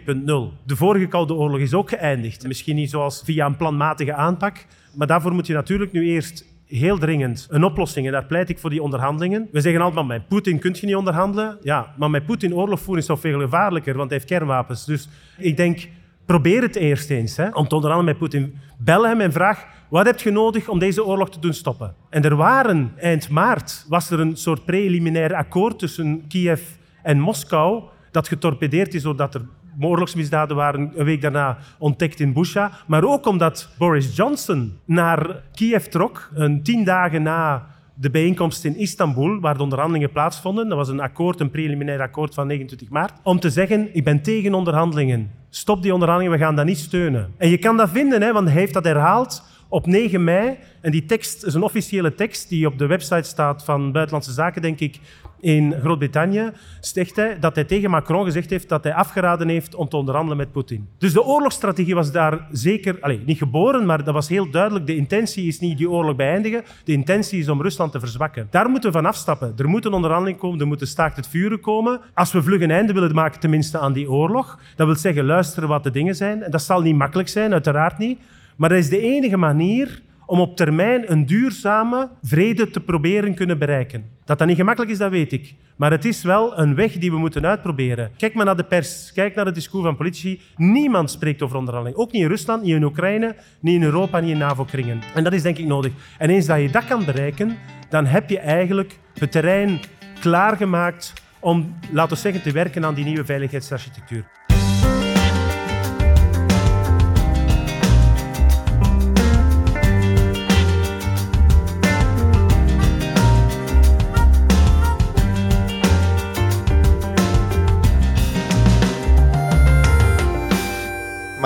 De 0.65 0.77
vorige 0.77 1.07
Koude 1.07 1.35
Oorlog 1.35 1.59
is 1.61 1.75
ook 1.75 1.89
geëindigd. 1.89 2.47
Misschien 2.47 2.77
niet 2.77 2.91
zoals 2.91 3.23
via 3.25 3.47
een 3.47 3.57
planmatige 3.57 4.15
aanpak, 4.15 4.67
maar 4.95 5.07
daarvoor 5.07 5.33
moet 5.33 5.47
je 5.47 5.55
natuurlijk 5.55 5.93
nu 5.93 6.05
eerst 6.05 6.45
heel 6.67 6.99
dringend 6.99 7.47
een 7.51 7.65
oplossing. 7.65 8.07
En 8.07 8.13
daar 8.13 8.25
pleit 8.25 8.49
ik 8.49 8.59
voor 8.59 8.71
die 8.71 8.83
onderhandelingen. 8.83 9.49
We 9.53 9.61
zeggen 9.61 9.83
altijd, 9.83 10.07
met 10.07 10.29
Poetin 10.29 10.59
kun 10.59 10.77
je 10.81 10.87
niet 10.87 10.97
onderhandelen. 10.97 11.59
Ja, 11.63 11.95
maar 11.97 12.11
met 12.11 12.27
Poetin 12.27 12.55
oorlog 12.55 12.81
voeren 12.81 13.03
is 13.03 13.09
toch 13.09 13.21
veel 13.21 13.41
gevaarlijker, 13.41 13.97
want 13.97 14.11
hij 14.11 14.19
heeft 14.19 14.31
kernwapens. 14.31 14.85
Dus 14.85 15.09
ik 15.39 15.57
denk, 15.57 15.89
probeer 16.27 16.63
het 16.63 16.77
eerst 16.77 17.11
eens 17.11 17.37
hè, 17.37 17.49
om 17.49 17.69
te 17.69 17.75
onderhandelen 17.75 18.05
met 18.05 18.19
Poetin. 18.19 18.55
Bel 18.79 19.07
hem 19.07 19.21
en 19.21 19.33
vraag, 19.33 19.67
wat 19.89 20.07
heb 20.07 20.21
je 20.21 20.31
nodig 20.31 20.69
om 20.69 20.79
deze 20.79 21.05
oorlog 21.05 21.31
te 21.31 21.41
doen 21.41 21.55
stoppen? 21.55 21.95
En 22.11 22.23
er 22.23 22.37
waren, 22.37 22.93
eind 22.97 23.29
maart, 23.29 23.85
was 23.89 24.11
er 24.11 24.21
een 24.21 24.37
soort 24.37 24.65
preliminair 24.65 25.35
akkoord 25.35 25.79
tussen 25.79 26.25
Kiev 26.29 26.61
en 27.03 27.21
Moskou 27.21 27.83
dat 28.11 28.29
getorpedeerd 28.29 28.95
is 28.95 29.03
doordat 29.03 29.35
er 29.35 29.43
oorlogsmisdaden 29.81 30.57
waren 30.57 30.93
een 30.95 31.05
week 31.05 31.21
daarna 31.21 31.59
ontdekt 31.79 32.21
in 32.21 32.33
Busha. 32.33 32.71
Maar 32.87 33.05
ook 33.05 33.27
omdat 33.27 33.75
Boris 33.79 34.17
Johnson 34.17 34.79
naar 34.85 35.43
Kiev 35.53 35.85
trok, 35.85 36.31
een 36.35 36.63
tien 36.63 36.85
dagen 36.85 37.23
na 37.23 37.67
de 37.95 38.11
bijeenkomst 38.11 38.65
in 38.65 38.77
Istanbul, 38.77 39.41
waar 39.41 39.57
de 39.57 39.63
onderhandelingen 39.63 40.11
plaatsvonden. 40.11 40.69
Dat 40.69 40.79
was 40.79 40.89
een 40.89 41.01
akkoord, 41.01 41.41
een 41.41 41.51
preliminair 41.51 42.01
akkoord 42.01 42.35
van 42.35 42.47
29 42.47 42.89
maart. 42.89 43.13
Om 43.23 43.41
te 43.41 43.51
zeggen, 43.51 43.89
ik 43.93 44.05
ben 44.05 44.23
tegen 44.23 44.55
onderhandelingen. 44.55 45.31
Stop 45.57 45.83
die 45.83 45.93
onderhandelingen, 45.93 46.39
we 46.39 46.45
gaan 46.45 46.57
dat 46.57 46.65
niet 46.65 46.79
steunen. 46.79 47.35
En 47.39 47.49
je 47.49 47.59
kan 47.59 47.77
dat 47.77 47.91
vinden, 47.91 48.23
hè, 48.23 48.33
want 48.33 48.49
hij 48.49 48.57
heeft 48.57 48.73
dat 48.73 48.85
herhaald 48.85 49.43
op 49.69 49.87
9 49.87 50.25
mei. 50.25 50.57
En 50.81 50.91
die 50.91 51.05
tekst 51.05 51.45
is 51.45 51.55
een 51.55 51.63
officiële 51.63 52.15
tekst 52.15 52.49
die 52.49 52.67
op 52.67 52.79
de 52.79 52.87
website 52.87 53.29
staat 53.29 53.65
van 53.65 53.93
Buitenlandse 53.93 54.33
Zaken, 54.33 54.63
denk 54.63 54.81
ik, 54.81 55.01
in 55.41 55.75
Groot-Brittannië. 55.81 56.51
Zegt 56.81 57.17
hij 57.17 57.39
dat 57.39 57.55
hij 57.55 57.65
tegen 57.65 57.91
Macron 57.91 58.25
gezegd 58.25 58.51
heeft 58.51 58.69
dat 58.69 58.85
hij 58.85 58.95
afgeraden 58.95 59.49
heeft 59.49 59.75
om 59.75 59.89
te 59.89 59.97
onderhandelen 59.97 60.37
met 60.37 60.53
Poetin. 60.53 60.89
Dus 60.99 61.13
de 61.13 61.25
oorlogsstrategie 61.25 61.95
was 61.95 62.13
daar 62.13 62.47
zeker, 62.51 62.97
allez, 63.01 63.19
niet 63.25 63.39
geboren, 63.39 63.87
maar 63.87 64.05
dat 64.05 64.15
was 64.15 64.29
heel 64.29 64.51
duidelijk. 64.51 64.87
De 64.87 64.97
intentie 64.97 65.47
is 65.47 65.61
niet 65.61 65.79
die 65.79 65.91
oorlog 65.91 66.17
beëindigen, 66.17 66.65
de 66.85 66.93
intentie 66.93 67.39
is 67.39 67.49
om 67.49 67.63
Rusland 67.63 67.93
te 67.93 68.01
verzwakken. 68.01 68.49
Daar 68.51 68.71
moeten 68.71 68.91
we 68.91 68.97
van 68.97 69.07
afstappen. 69.07 69.53
Er 69.57 69.69
moet 69.69 69.85
een 69.85 69.93
onderhandeling 69.93 70.39
komen, 70.39 70.61
er 70.61 70.67
moet 70.67 70.81
een 70.81 70.87
staakt 70.87 71.17
het 71.17 71.29
vuren 71.29 71.61
komen. 71.61 72.01
Als 72.15 72.33
we 72.33 72.43
vlug 72.43 72.61
een 72.61 72.71
einde 72.71 72.93
willen 72.93 73.15
maken, 73.15 73.41
tenminste 73.41 73.79
aan 73.79 73.93
die 73.93 74.11
oorlog, 74.11 74.59
dat 74.77 74.87
wil 74.87 74.97
zeggen 74.97 75.25
luisteren 75.25 75.69
wat 75.69 75.85
de 75.85 75.91
dingen 75.91 76.15
zijn. 76.15 76.43
En 76.43 76.51
dat 76.51 76.63
zal 76.63 76.81
niet 76.81 76.97
makkelijk 76.97 77.29
zijn, 77.29 77.53
uiteraard 77.53 77.99
niet. 77.99 78.19
Maar 78.57 78.69
dat 78.69 78.79
is 78.79 78.89
de 78.89 79.01
enige 79.01 79.37
manier 79.37 80.03
om 80.27 80.41
op 80.41 80.57
termijn 80.57 81.13
een 81.13 81.27
duurzame 81.27 82.11
vrede 82.23 82.71
te 82.71 82.81
proberen 82.81 83.35
kunnen 83.35 83.59
bereiken. 83.59 84.05
Dat 84.25 84.39
dat 84.39 84.49
niet 84.49 84.57
gemakkelijk 84.57 84.93
is, 84.93 84.99
dat 84.99 85.11
weet 85.11 85.33
ik. 85.33 85.55
Maar 85.77 85.91
het 85.91 86.05
is 86.05 86.23
wel 86.23 86.59
een 86.59 86.75
weg 86.75 86.93
die 86.93 87.11
we 87.11 87.19
moeten 87.19 87.47
uitproberen. 87.47 88.11
Kijk 88.17 88.35
maar 88.35 88.45
naar 88.45 88.57
de 88.57 88.65
pers, 88.65 89.13
kijk 89.13 89.35
naar 89.35 89.45
het 89.45 89.55
discours 89.55 89.85
van 89.85 89.97
politici. 89.97 90.41
Niemand 90.57 91.11
spreekt 91.11 91.43
over 91.43 91.57
onderhandeling. 91.57 92.01
Ook 92.01 92.13
niet 92.13 92.23
in 92.23 92.29
Rusland, 92.29 92.63
niet 92.63 92.75
in 92.75 92.83
Oekraïne, 92.83 93.35
niet 93.61 93.75
in 93.75 93.83
Europa, 93.83 94.21
niet 94.21 94.31
in 94.31 94.39
NAVO-kringen. 94.39 95.01
En 95.15 95.25
dat 95.25 95.33
is 95.33 95.43
denk 95.43 95.59
ik 95.59 95.67
nodig. 95.67 95.93
En 96.19 96.31
eens 96.31 96.47
dat 96.47 96.61
je 96.61 96.71
dat 96.71 96.85
kan 96.85 97.05
bereiken, 97.05 97.57
dan 97.89 98.07
heb 98.07 98.31
je 98.31 98.39
eigenlijk 98.39 98.99
het 99.19 99.33
terrein 99.33 99.81
klaargemaakt 100.21 101.13
om, 101.41 101.75
laten 101.91 102.15
we 102.15 102.23
zeggen, 102.23 102.43
te 102.43 102.53
werken 102.53 102.85
aan 102.85 102.95
die 102.95 103.05
nieuwe 103.05 103.25
veiligheidsarchitectuur. 103.25 104.25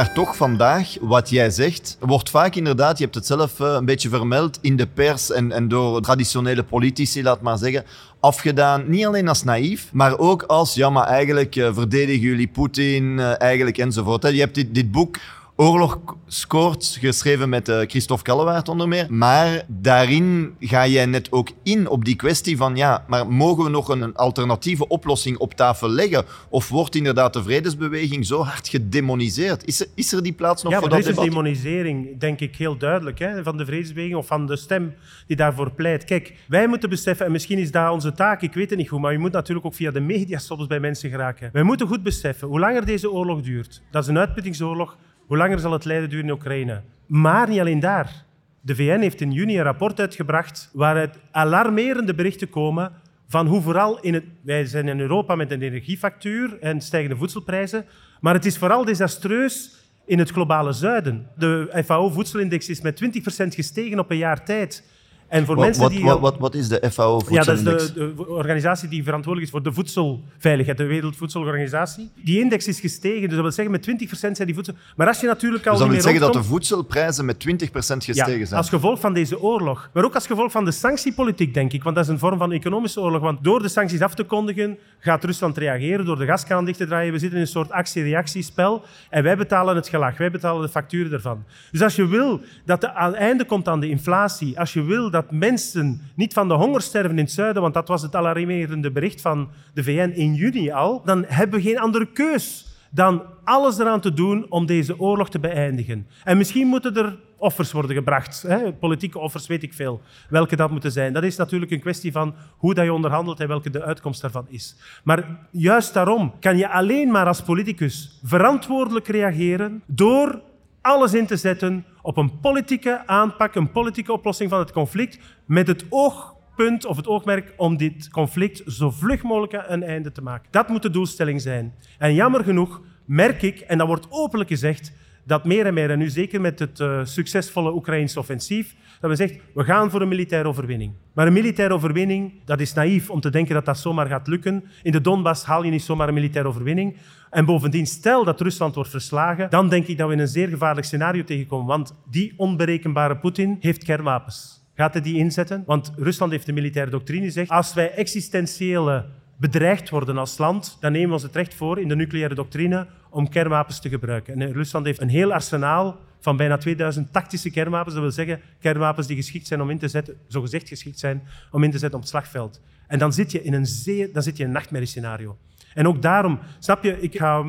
Maar 0.00 0.12
toch 0.12 0.36
vandaag, 0.36 0.96
wat 1.00 1.30
jij 1.30 1.50
zegt, 1.50 1.96
wordt 2.00 2.30
vaak 2.30 2.54
inderdaad, 2.54 2.98
je 2.98 3.04
hebt 3.04 3.14
het 3.14 3.26
zelf 3.26 3.60
eh, 3.60 3.72
een 3.72 3.84
beetje 3.84 4.08
vermeld, 4.08 4.58
in 4.60 4.76
de 4.76 4.86
pers 4.86 5.30
en, 5.30 5.52
en 5.52 5.68
door 5.68 6.00
traditionele 6.00 6.62
politici, 6.62 7.22
laat 7.22 7.40
maar 7.40 7.58
zeggen, 7.58 7.84
afgedaan. 8.20 8.84
Niet 8.86 9.06
alleen 9.06 9.28
als 9.28 9.44
naïef, 9.44 9.88
maar 9.92 10.18
ook 10.18 10.42
als, 10.42 10.74
ja, 10.74 10.90
maar 10.90 11.06
eigenlijk 11.06 11.56
uh, 11.56 11.74
verdedigen 11.74 12.20
jullie 12.20 12.48
Poetin, 12.48 13.04
uh, 13.18 13.40
eigenlijk 13.40 13.78
enzovoort. 13.78 14.22
Je 14.22 14.40
hebt 14.40 14.54
dit, 14.54 14.74
dit 14.74 14.90
boek 14.90 15.16
Oorlog 15.60 16.00
scoort, 16.26 16.96
geschreven 17.00 17.48
met 17.48 17.68
uh, 17.68 17.80
Christophe 17.80 18.24
Kallewaard 18.24 18.68
onder 18.68 18.88
meer. 18.88 19.06
Maar 19.08 19.62
daarin 19.68 20.54
ga 20.60 20.86
jij 20.86 21.06
net 21.06 21.32
ook 21.32 21.48
in 21.62 21.88
op 21.88 22.04
die 22.04 22.16
kwestie 22.16 22.56
van, 22.56 22.76
ja, 22.76 23.04
maar 23.08 23.26
mogen 23.26 23.64
we 23.64 23.70
nog 23.70 23.88
een 23.88 24.14
alternatieve 24.14 24.88
oplossing 24.88 25.38
op 25.38 25.54
tafel 25.54 25.88
leggen? 25.88 26.24
Of 26.48 26.68
wordt 26.68 26.94
inderdaad 26.94 27.32
de 27.32 27.42
vredesbeweging 27.42 28.26
zo 28.26 28.42
hard 28.42 28.68
gedemoniseerd? 28.68 29.66
Is 29.66 29.80
er, 29.80 29.86
is 29.94 30.12
er 30.12 30.22
die 30.22 30.32
plaats 30.32 30.62
nog 30.62 30.72
ja, 30.72 30.78
voor 30.78 30.88
dat 30.88 30.98
dat 30.98 31.08
is 31.08 31.14
debat? 31.14 31.24
een 31.24 31.30
demonisering, 31.30 32.18
denk 32.18 32.40
ik, 32.40 32.56
heel 32.56 32.76
duidelijk, 32.76 33.18
hè, 33.18 33.42
van 33.42 33.56
de 33.56 33.64
vredesbeweging 33.64 34.16
of 34.16 34.26
van 34.26 34.46
de 34.46 34.56
stem 34.56 34.94
die 35.26 35.36
daarvoor 35.36 35.70
pleit. 35.70 36.04
Kijk, 36.04 36.34
wij 36.48 36.66
moeten 36.66 36.88
beseffen, 36.88 37.26
en 37.26 37.32
misschien 37.32 37.58
is 37.58 37.70
dat 37.70 37.92
onze 37.92 38.12
taak, 38.12 38.42
ik 38.42 38.54
weet 38.54 38.70
het 38.70 38.78
niet 38.78 38.88
goed, 38.88 39.00
maar 39.00 39.12
je 39.12 39.18
moet 39.18 39.32
natuurlijk 39.32 39.66
ook 39.66 39.74
via 39.74 39.90
de 39.90 40.00
media 40.00 40.38
soms 40.38 40.66
bij 40.66 40.80
mensen 40.80 41.10
geraken. 41.10 41.50
Wij 41.52 41.62
moeten 41.62 41.86
goed 41.86 42.02
beseffen, 42.02 42.48
hoe 42.48 42.60
langer 42.60 42.86
deze 42.86 43.10
oorlog 43.10 43.40
duurt, 43.40 43.82
dat 43.90 44.02
is 44.02 44.08
een 44.08 44.18
uitputtingsoorlog, 44.18 44.96
hoe 45.30 45.38
langer 45.38 45.58
zal 45.58 45.72
het 45.72 45.84
lijden 45.84 46.10
duren 46.10 46.24
in 46.24 46.32
Oekraïne? 46.32 46.82
Maar 47.06 47.48
niet 47.48 47.60
alleen 47.60 47.80
daar. 47.80 48.24
De 48.60 48.74
VN 48.74 49.00
heeft 49.00 49.20
in 49.20 49.32
juni 49.32 49.58
een 49.58 49.64
rapport 49.64 50.00
uitgebracht 50.00 50.70
waaruit 50.72 51.18
alarmerende 51.30 52.14
berichten 52.14 52.50
komen 52.50 52.92
van 53.28 53.46
hoe 53.46 53.60
vooral 53.60 54.00
in 54.00 54.14
het... 54.14 54.24
Wij 54.42 54.64
zijn 54.64 54.88
in 54.88 55.00
Europa 55.00 55.34
met 55.34 55.50
een 55.50 55.62
energiefactuur 55.62 56.58
en 56.60 56.80
stijgende 56.80 57.16
voedselprijzen, 57.16 57.84
maar 58.20 58.34
het 58.34 58.44
is 58.44 58.58
vooral 58.58 58.84
desastreus 58.84 59.74
in 60.06 60.18
het 60.18 60.30
globale 60.30 60.72
zuiden. 60.72 61.26
De 61.36 61.82
FAO-voedselindex 61.84 62.68
is 62.68 62.80
met 62.80 63.02
20% 63.04 63.06
gestegen 63.46 63.98
op 63.98 64.10
een 64.10 64.16
jaar 64.16 64.44
tijd. 64.44 64.84
En 65.30 65.44
voor 65.46 65.54
Wat, 65.54 65.64
mensen 65.64 65.82
wat, 65.82 65.92
die... 65.92 66.04
wat, 66.04 66.20
wat, 66.20 66.38
wat 66.38 66.54
is 66.54 66.68
de 66.68 66.90
FAO 66.90 67.20
Ja, 67.28 67.42
dat 67.42 67.48
is 67.48 67.62
voedselindex? 67.62 67.92
de, 67.92 68.14
de 68.16 68.28
organisatie 68.28 68.88
die 68.88 69.04
verantwoordelijk 69.04 69.46
is 69.46 69.52
voor 69.52 69.62
de 69.62 69.72
voedselveiligheid, 69.72 70.78
de 70.78 70.84
Wereldvoedselorganisatie. 70.84 72.10
Die 72.24 72.40
index 72.40 72.66
is 72.66 72.80
gestegen, 72.80 73.20
dus 73.20 73.30
dat 73.30 73.40
wil 73.40 73.52
zeggen 73.52 73.70
met 73.70 74.08
20% 74.08 74.10
zijn 74.10 74.34
die 74.46 74.54
voedsel... 74.54 74.74
Maar 74.96 75.06
als 75.06 75.20
je 75.20 75.26
natuurlijk 75.26 75.66
al 75.66 75.72
Dus 75.72 75.80
dat 75.80 75.90
wil 75.90 76.00
zeggen 76.00 76.20
dat 76.20 76.32
de 76.32 76.42
voedselprijzen 76.42 77.24
met 77.24 77.46
20% 77.46 77.70
gestegen 77.70 78.14
ja, 78.14 78.44
zijn. 78.44 78.60
als 78.60 78.68
gevolg 78.68 79.00
van 79.00 79.12
deze 79.14 79.40
oorlog. 79.40 79.90
Maar 79.92 80.04
ook 80.04 80.14
als 80.14 80.26
gevolg 80.26 80.52
van 80.52 80.64
de 80.64 80.70
sanctiepolitiek, 80.70 81.54
denk 81.54 81.72
ik. 81.72 81.82
Want 81.82 81.96
dat 81.96 82.04
is 82.04 82.10
een 82.10 82.18
vorm 82.18 82.38
van 82.38 82.52
economische 82.52 83.00
oorlog. 83.00 83.20
Want 83.20 83.44
door 83.44 83.62
de 83.62 83.68
sancties 83.68 84.00
af 84.00 84.14
te 84.14 84.24
kondigen, 84.24 84.78
gaat 84.98 85.24
Rusland 85.24 85.58
reageren 85.58 86.04
door 86.04 86.18
de 86.18 86.26
gaskraan 86.26 86.64
dicht 86.64 86.78
te 86.78 86.86
draaien. 86.86 87.12
We 87.12 87.18
zitten 87.18 87.38
in 87.38 87.44
een 87.44 87.50
soort 87.50 87.70
actie-reactiespel. 87.70 88.82
En 89.10 89.22
wij 89.22 89.36
betalen 89.36 89.76
het 89.76 89.88
gelag. 89.88 90.16
Wij 90.16 90.30
betalen 90.30 90.62
de 90.62 90.68
facturen 90.68 91.12
ervan. 91.12 91.44
Dus 91.70 91.82
als 91.82 91.96
je 91.96 92.06
wil 92.06 92.40
dat 92.64 92.82
er 92.82 92.90
aan 92.90 93.14
einde 93.14 93.44
komt 93.44 93.68
aan 93.68 93.80
de 93.80 93.88
inflatie, 93.88 94.58
als 94.58 94.72
je 94.72 94.82
wil 94.82 95.10
dat 95.10 95.19
mensen 95.30 96.00
niet 96.14 96.33
van 96.33 96.48
de 96.48 96.54
honger 96.54 96.80
sterven 96.80 97.18
in 97.18 97.24
het 97.24 97.33
zuiden, 97.33 97.62
want 97.62 97.74
dat 97.74 97.88
was 97.88 98.02
het 98.02 98.16
alarmerende 98.16 98.90
bericht 98.90 99.20
van 99.20 99.48
de 99.74 99.83
VN 99.83 100.12
in 100.14 100.35
juni 100.35 100.70
al, 100.70 101.02
dan 101.04 101.24
hebben 101.26 101.59
we 101.61 101.66
geen 101.66 101.78
andere 101.78 102.06
keus 102.06 102.68
dan 102.90 103.22
alles 103.44 103.78
eraan 103.78 104.00
te 104.00 104.12
doen 104.12 104.46
om 104.48 104.66
deze 104.66 105.00
oorlog 105.00 105.30
te 105.30 105.38
beëindigen. 105.38 106.06
En 106.24 106.37
misschien 106.37 106.66
moeten 106.66 106.96
er 106.96 107.18
offers 107.37 107.72
worden 107.72 107.96
gebracht. 107.96 108.42
Hè? 108.42 108.72
Politieke 108.72 109.18
offers, 109.18 109.46
weet 109.46 109.62
ik 109.62 109.74
veel. 109.74 110.00
Welke 110.28 110.56
dat 110.56 110.70
moeten 110.70 110.92
zijn. 110.92 111.12
Dat 111.12 111.22
is 111.22 111.37
natuurlijk 111.37 111.70
een 111.70 111.80
kwestie 111.80 112.12
van 112.12 112.35
hoe 112.56 112.74
dat 112.74 112.85
je 112.85 112.92
onderhandelt 112.92 113.40
en 113.40 113.48
welke 113.48 113.70
de 113.70 113.83
uitkomst 113.83 114.20
daarvan 114.20 114.46
is. 114.48 114.76
Maar 115.04 115.38
juist 115.50 115.94
daarom 115.94 116.35
kan 116.40 116.56
je 116.56 116.68
alleen 116.68 117.11
maar 117.11 117.26
als 117.26 117.42
politicus 117.42 118.18
verantwoordelijk 118.22 119.09
reageren 119.09 119.83
door 119.87 120.40
alles 120.80 121.14
in 121.14 121.26
te 121.26 121.36
zetten 121.36 121.84
op 122.02 122.16
een 122.16 122.40
politieke 122.40 123.06
aanpak, 123.06 123.54
een 123.54 123.70
politieke 123.70 124.12
oplossing 124.12 124.50
van 124.50 124.58
het 124.58 124.72
conflict, 124.72 125.18
met 125.46 125.66
het 125.66 125.84
oogpunt 125.88 126.86
of 126.86 126.96
het 126.96 127.06
oogmerk 127.06 127.54
om 127.56 127.76
dit 127.76 128.10
conflict 128.10 128.62
zo 128.66 128.90
vlug 128.90 129.22
mogelijk 129.22 129.64
een 129.66 129.82
einde 129.82 130.12
te 130.12 130.22
maken. 130.22 130.48
Dat 130.50 130.68
moet 130.68 130.82
de 130.82 130.90
doelstelling 130.90 131.40
zijn. 131.40 131.74
En 131.98 132.14
jammer 132.14 132.44
genoeg 132.44 132.80
merk 133.04 133.42
ik, 133.42 133.60
en 133.60 133.78
dat 133.78 133.86
wordt 133.86 134.06
openlijk 134.10 134.50
gezegd, 134.50 134.92
dat 135.24 135.44
meer 135.44 135.66
en 135.66 135.74
meer, 135.74 135.90
en 135.90 135.98
nu 135.98 136.09
zeker 136.09 136.40
met 136.40 136.59
het 136.59 136.80
uh, 136.80 137.00
succesvolle 137.04 137.74
Oekraïnse 137.74 138.18
offensief, 138.18 138.74
dat 139.00 139.11
we 139.11 139.16
zeggen, 139.16 139.40
we 139.54 139.64
gaan 139.64 139.90
voor 139.90 140.02
een 140.02 140.09
militaire 140.09 140.48
overwinning. 140.48 140.92
Maar 141.12 141.26
een 141.26 141.33
militaire 141.33 141.74
overwinning, 141.74 142.33
dat 142.44 142.61
is 142.61 142.72
naïef 142.72 143.11
om 143.11 143.20
te 143.20 143.30
denken 143.30 143.54
dat 143.54 143.64
dat 143.64 143.78
zomaar 143.78 144.06
gaat 144.06 144.26
lukken. 144.26 144.64
In 144.83 144.92
de 144.92 145.00
Donbass 145.00 145.44
haal 145.44 145.64
je 145.64 145.70
niet 145.70 145.83
zomaar 145.83 146.09
een 146.09 146.14
militaire 146.14 146.48
overwinning. 146.48 146.96
En 147.30 147.44
bovendien, 147.44 147.87
stel 147.87 148.24
dat 148.24 148.40
Rusland 148.40 148.74
wordt 148.74 148.90
verslagen, 148.90 149.50
dan 149.50 149.68
denk 149.68 149.87
ik 149.87 149.98
dat 149.98 150.06
we 150.06 150.14
in 150.14 150.20
een 150.20 150.28
zeer 150.28 150.48
gevaarlijk 150.48 150.87
scenario 150.87 151.24
tegenkomen. 151.24 151.66
Want 151.66 151.94
die 152.11 152.35
onberekenbare 152.37 153.16
Poetin 153.16 153.56
heeft 153.61 153.85
kernwapens. 153.85 154.64
Gaat 154.74 154.92
hij 154.92 155.02
die 155.02 155.16
inzetten? 155.16 155.62
Want 155.66 155.92
Rusland 155.96 156.33
heeft 156.33 156.46
de 156.46 156.52
militaire 156.52 156.90
doctrine 156.90 157.24
gezegd, 157.24 157.50
als 157.50 157.74
wij 157.74 157.90
existentiële 157.90 159.04
bedreigd 159.40 159.88
worden 159.88 160.18
als 160.18 160.38
land, 160.38 160.76
dan 160.81 160.92
nemen 160.92 161.09
we 161.09 161.14
ons 161.14 161.22
het 161.22 161.35
recht 161.35 161.55
voor 161.55 161.81
in 161.81 161.88
de 161.88 161.96
nucleaire 161.96 162.35
doctrine 162.35 162.87
om 163.11 163.29
kernwapens 163.29 163.81
te 163.81 163.88
gebruiken. 163.88 164.40
En 164.40 164.53
Rusland 164.53 164.87
heeft 164.87 165.00
een 165.00 165.09
heel 165.09 165.33
arsenaal 165.33 165.98
van 166.20 166.37
bijna 166.37 166.57
2000 166.57 167.12
tactische 167.12 167.50
kernwapens. 167.50 167.94
Dat 167.94 168.03
wil 168.03 168.12
zeggen 168.12 168.40
kernwapens 168.61 169.07
die 169.07 169.16
geschikt 169.16 169.46
zijn 169.46 169.61
om 169.61 169.70
in 169.70 169.79
te 169.79 169.88
zetten, 169.88 170.16
zogezegd 170.26 170.68
geschikt 170.68 170.98
zijn 170.98 171.22
om 171.50 171.62
in 171.62 171.70
te 171.70 171.79
zetten 171.79 171.98
op 171.98 172.00
het 172.00 172.11
slagveld. 172.11 172.61
En 172.87 172.98
dan 172.98 173.12
zit 173.12 173.33
je 173.33 173.42
in 173.42 173.53
een, 173.53 173.66
zeer, 173.66 174.12
dan 174.12 174.22
zit 174.22 174.37
je 174.37 174.42
in 174.42 174.48
een 174.48 174.55
nachtmerriescenario. 174.55 175.37
En 175.74 175.87
ook 175.87 176.03
daarom, 176.03 176.38
snap 176.59 176.83
je, 176.83 177.00
ik 177.00 177.16
ga 177.16 177.44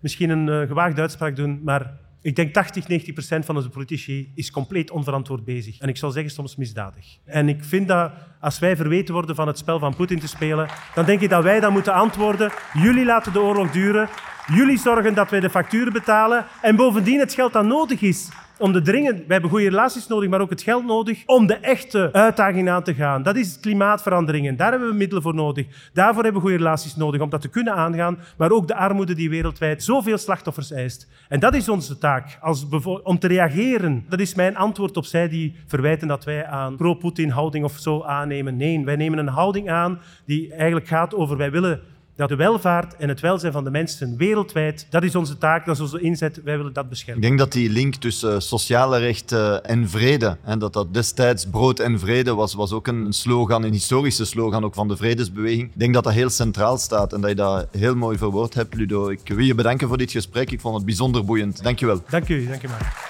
misschien 0.00 0.30
een 0.30 0.46
uh, 0.46 0.66
gewaagde 0.66 1.00
uitspraak 1.00 1.36
doen, 1.36 1.60
maar 1.64 1.98
ik 2.22 2.36
denk 2.36 2.52
80, 2.52 2.88
90 2.88 3.12
procent 3.12 3.44
van 3.44 3.56
onze 3.56 3.68
politici 3.68 4.32
is 4.34 4.50
compleet 4.50 4.90
onverantwoord 4.90 5.44
bezig. 5.44 5.78
En 5.78 5.88
ik 5.88 5.96
zou 5.96 6.12
zeggen 6.12 6.32
soms 6.32 6.56
misdadig. 6.56 7.18
En 7.24 7.48
ik 7.48 7.64
vind 7.64 7.88
dat 7.88 8.12
als 8.40 8.58
wij 8.58 8.76
verweten 8.76 9.14
worden 9.14 9.36
van 9.36 9.46
het 9.46 9.58
spel 9.58 9.78
van 9.78 9.94
Poetin 9.94 10.18
te 10.18 10.28
spelen, 10.28 10.68
dan 10.94 11.04
denk 11.04 11.20
ik 11.20 11.30
dat 11.30 11.42
wij 11.42 11.60
dan 11.60 11.72
moeten 11.72 11.92
antwoorden. 11.92 12.50
Jullie 12.72 13.04
laten 13.04 13.32
de 13.32 13.40
oorlog 13.40 13.70
duren. 13.70 14.08
Jullie 14.46 14.78
zorgen 14.78 15.14
dat 15.14 15.30
wij 15.30 15.40
de 15.40 15.50
facturen 15.50 15.92
betalen. 15.92 16.46
En 16.62 16.76
bovendien 16.76 17.18
het 17.18 17.34
geld 17.34 17.52
dat 17.52 17.64
nodig 17.64 18.00
is 18.00 18.28
om 18.60 18.72
de 18.72 18.82
dringend... 18.82 19.16
Wij 19.16 19.24
hebben 19.28 19.50
goede 19.50 19.68
relaties 19.68 20.06
nodig, 20.06 20.28
maar 20.28 20.40
ook 20.40 20.50
het 20.50 20.62
geld 20.62 20.86
nodig 20.86 21.22
om 21.26 21.46
de 21.46 21.54
echte 21.54 22.12
uitdaging 22.12 22.70
aan 22.70 22.82
te 22.82 22.94
gaan. 22.94 23.22
Dat 23.22 23.36
is 23.36 23.60
klimaatveranderingen. 23.60 24.56
Daar 24.56 24.70
hebben 24.70 24.88
we 24.88 24.94
middelen 24.94 25.22
voor 25.22 25.34
nodig. 25.34 25.66
Daarvoor 25.92 26.22
hebben 26.22 26.42
we 26.42 26.48
goede 26.48 26.64
relaties 26.64 26.96
nodig 26.96 27.20
om 27.20 27.30
dat 27.30 27.40
te 27.40 27.48
kunnen 27.48 27.74
aangaan. 27.74 28.18
Maar 28.36 28.50
ook 28.50 28.68
de 28.68 28.74
armoede 28.74 29.14
die 29.14 29.30
wereldwijd 29.30 29.82
zoveel 29.82 30.18
slachtoffers 30.18 30.70
eist. 30.70 31.08
En 31.28 31.40
dat 31.40 31.54
is 31.54 31.68
onze 31.68 31.98
taak, 31.98 32.38
als 32.40 32.66
om 33.02 33.18
te 33.18 33.26
reageren. 33.26 34.04
Dat 34.08 34.20
is 34.20 34.34
mijn 34.34 34.56
antwoord 34.56 34.96
op 34.96 35.04
zij 35.04 35.28
die 35.28 35.54
verwijten 35.66 36.08
dat 36.08 36.24
wij 36.24 36.46
aan 36.46 36.76
pro-Putin 36.76 37.30
houding 37.30 37.64
of 37.64 37.78
zo 37.78 38.02
aannemen. 38.02 38.56
Nee, 38.56 38.84
wij 38.84 38.96
nemen 38.96 39.18
een 39.18 39.28
houding 39.28 39.70
aan 39.70 40.00
die 40.24 40.54
eigenlijk 40.54 40.86
gaat 40.86 41.14
over 41.14 41.36
wij 41.36 41.50
willen 41.50 41.80
dat 42.20 42.28
de 42.28 42.36
welvaart 42.36 42.96
en 42.96 43.08
het 43.08 43.20
welzijn 43.20 43.52
van 43.52 43.64
de 43.64 43.70
mensen 43.70 44.16
wereldwijd, 44.16 44.86
dat 44.90 45.02
is 45.02 45.14
onze 45.14 45.38
taak, 45.38 45.66
dat 45.66 45.74
is 45.74 45.80
onze 45.80 46.00
inzet, 46.00 46.42
wij 46.44 46.56
willen 46.56 46.72
dat 46.72 46.88
beschermen. 46.88 47.22
Ik 47.22 47.28
denk 47.28 47.38
dat 47.38 47.52
die 47.52 47.70
link 47.70 47.94
tussen 47.94 48.42
sociale 48.42 48.98
rechten 48.98 49.64
en 49.64 49.88
vrede, 49.88 50.36
en 50.44 50.58
dat 50.58 50.72
dat 50.72 50.94
destijds 50.94 51.46
brood 51.46 51.78
en 51.78 51.98
vrede 51.98 52.34
was, 52.34 52.54
was 52.54 52.72
ook 52.72 52.86
een 52.86 53.12
slogan, 53.12 53.62
een 53.62 53.72
historische 53.72 54.24
slogan 54.24 54.64
ook 54.64 54.74
van 54.74 54.88
de 54.88 54.96
vredesbeweging. 54.96 55.62
Ik 55.62 55.78
denk 55.78 55.94
dat 55.94 56.04
dat 56.04 56.12
heel 56.12 56.30
centraal 56.30 56.78
staat 56.78 57.12
en 57.12 57.20
dat 57.20 57.30
je 57.30 57.36
dat 57.36 57.68
heel 57.70 57.94
mooi 57.94 58.18
verwoord 58.18 58.54
hebt, 58.54 58.74
Ludo. 58.74 59.08
Ik 59.08 59.20
wil 59.24 59.44
je 59.44 59.54
bedanken 59.54 59.88
voor 59.88 59.98
dit 59.98 60.10
gesprek, 60.10 60.50
ik 60.50 60.60
vond 60.60 60.76
het 60.76 60.84
bijzonder 60.84 61.24
boeiend. 61.24 61.62
Dank 61.62 61.78
je 61.78 61.86
wel. 61.86 62.02
Dank 62.08 62.28
u, 62.28 62.46
dank 62.46 62.62
je 62.62 62.68
maar. 62.68 63.08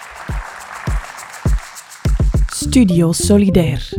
Studio 2.46 3.12
Solidair. 3.12 3.92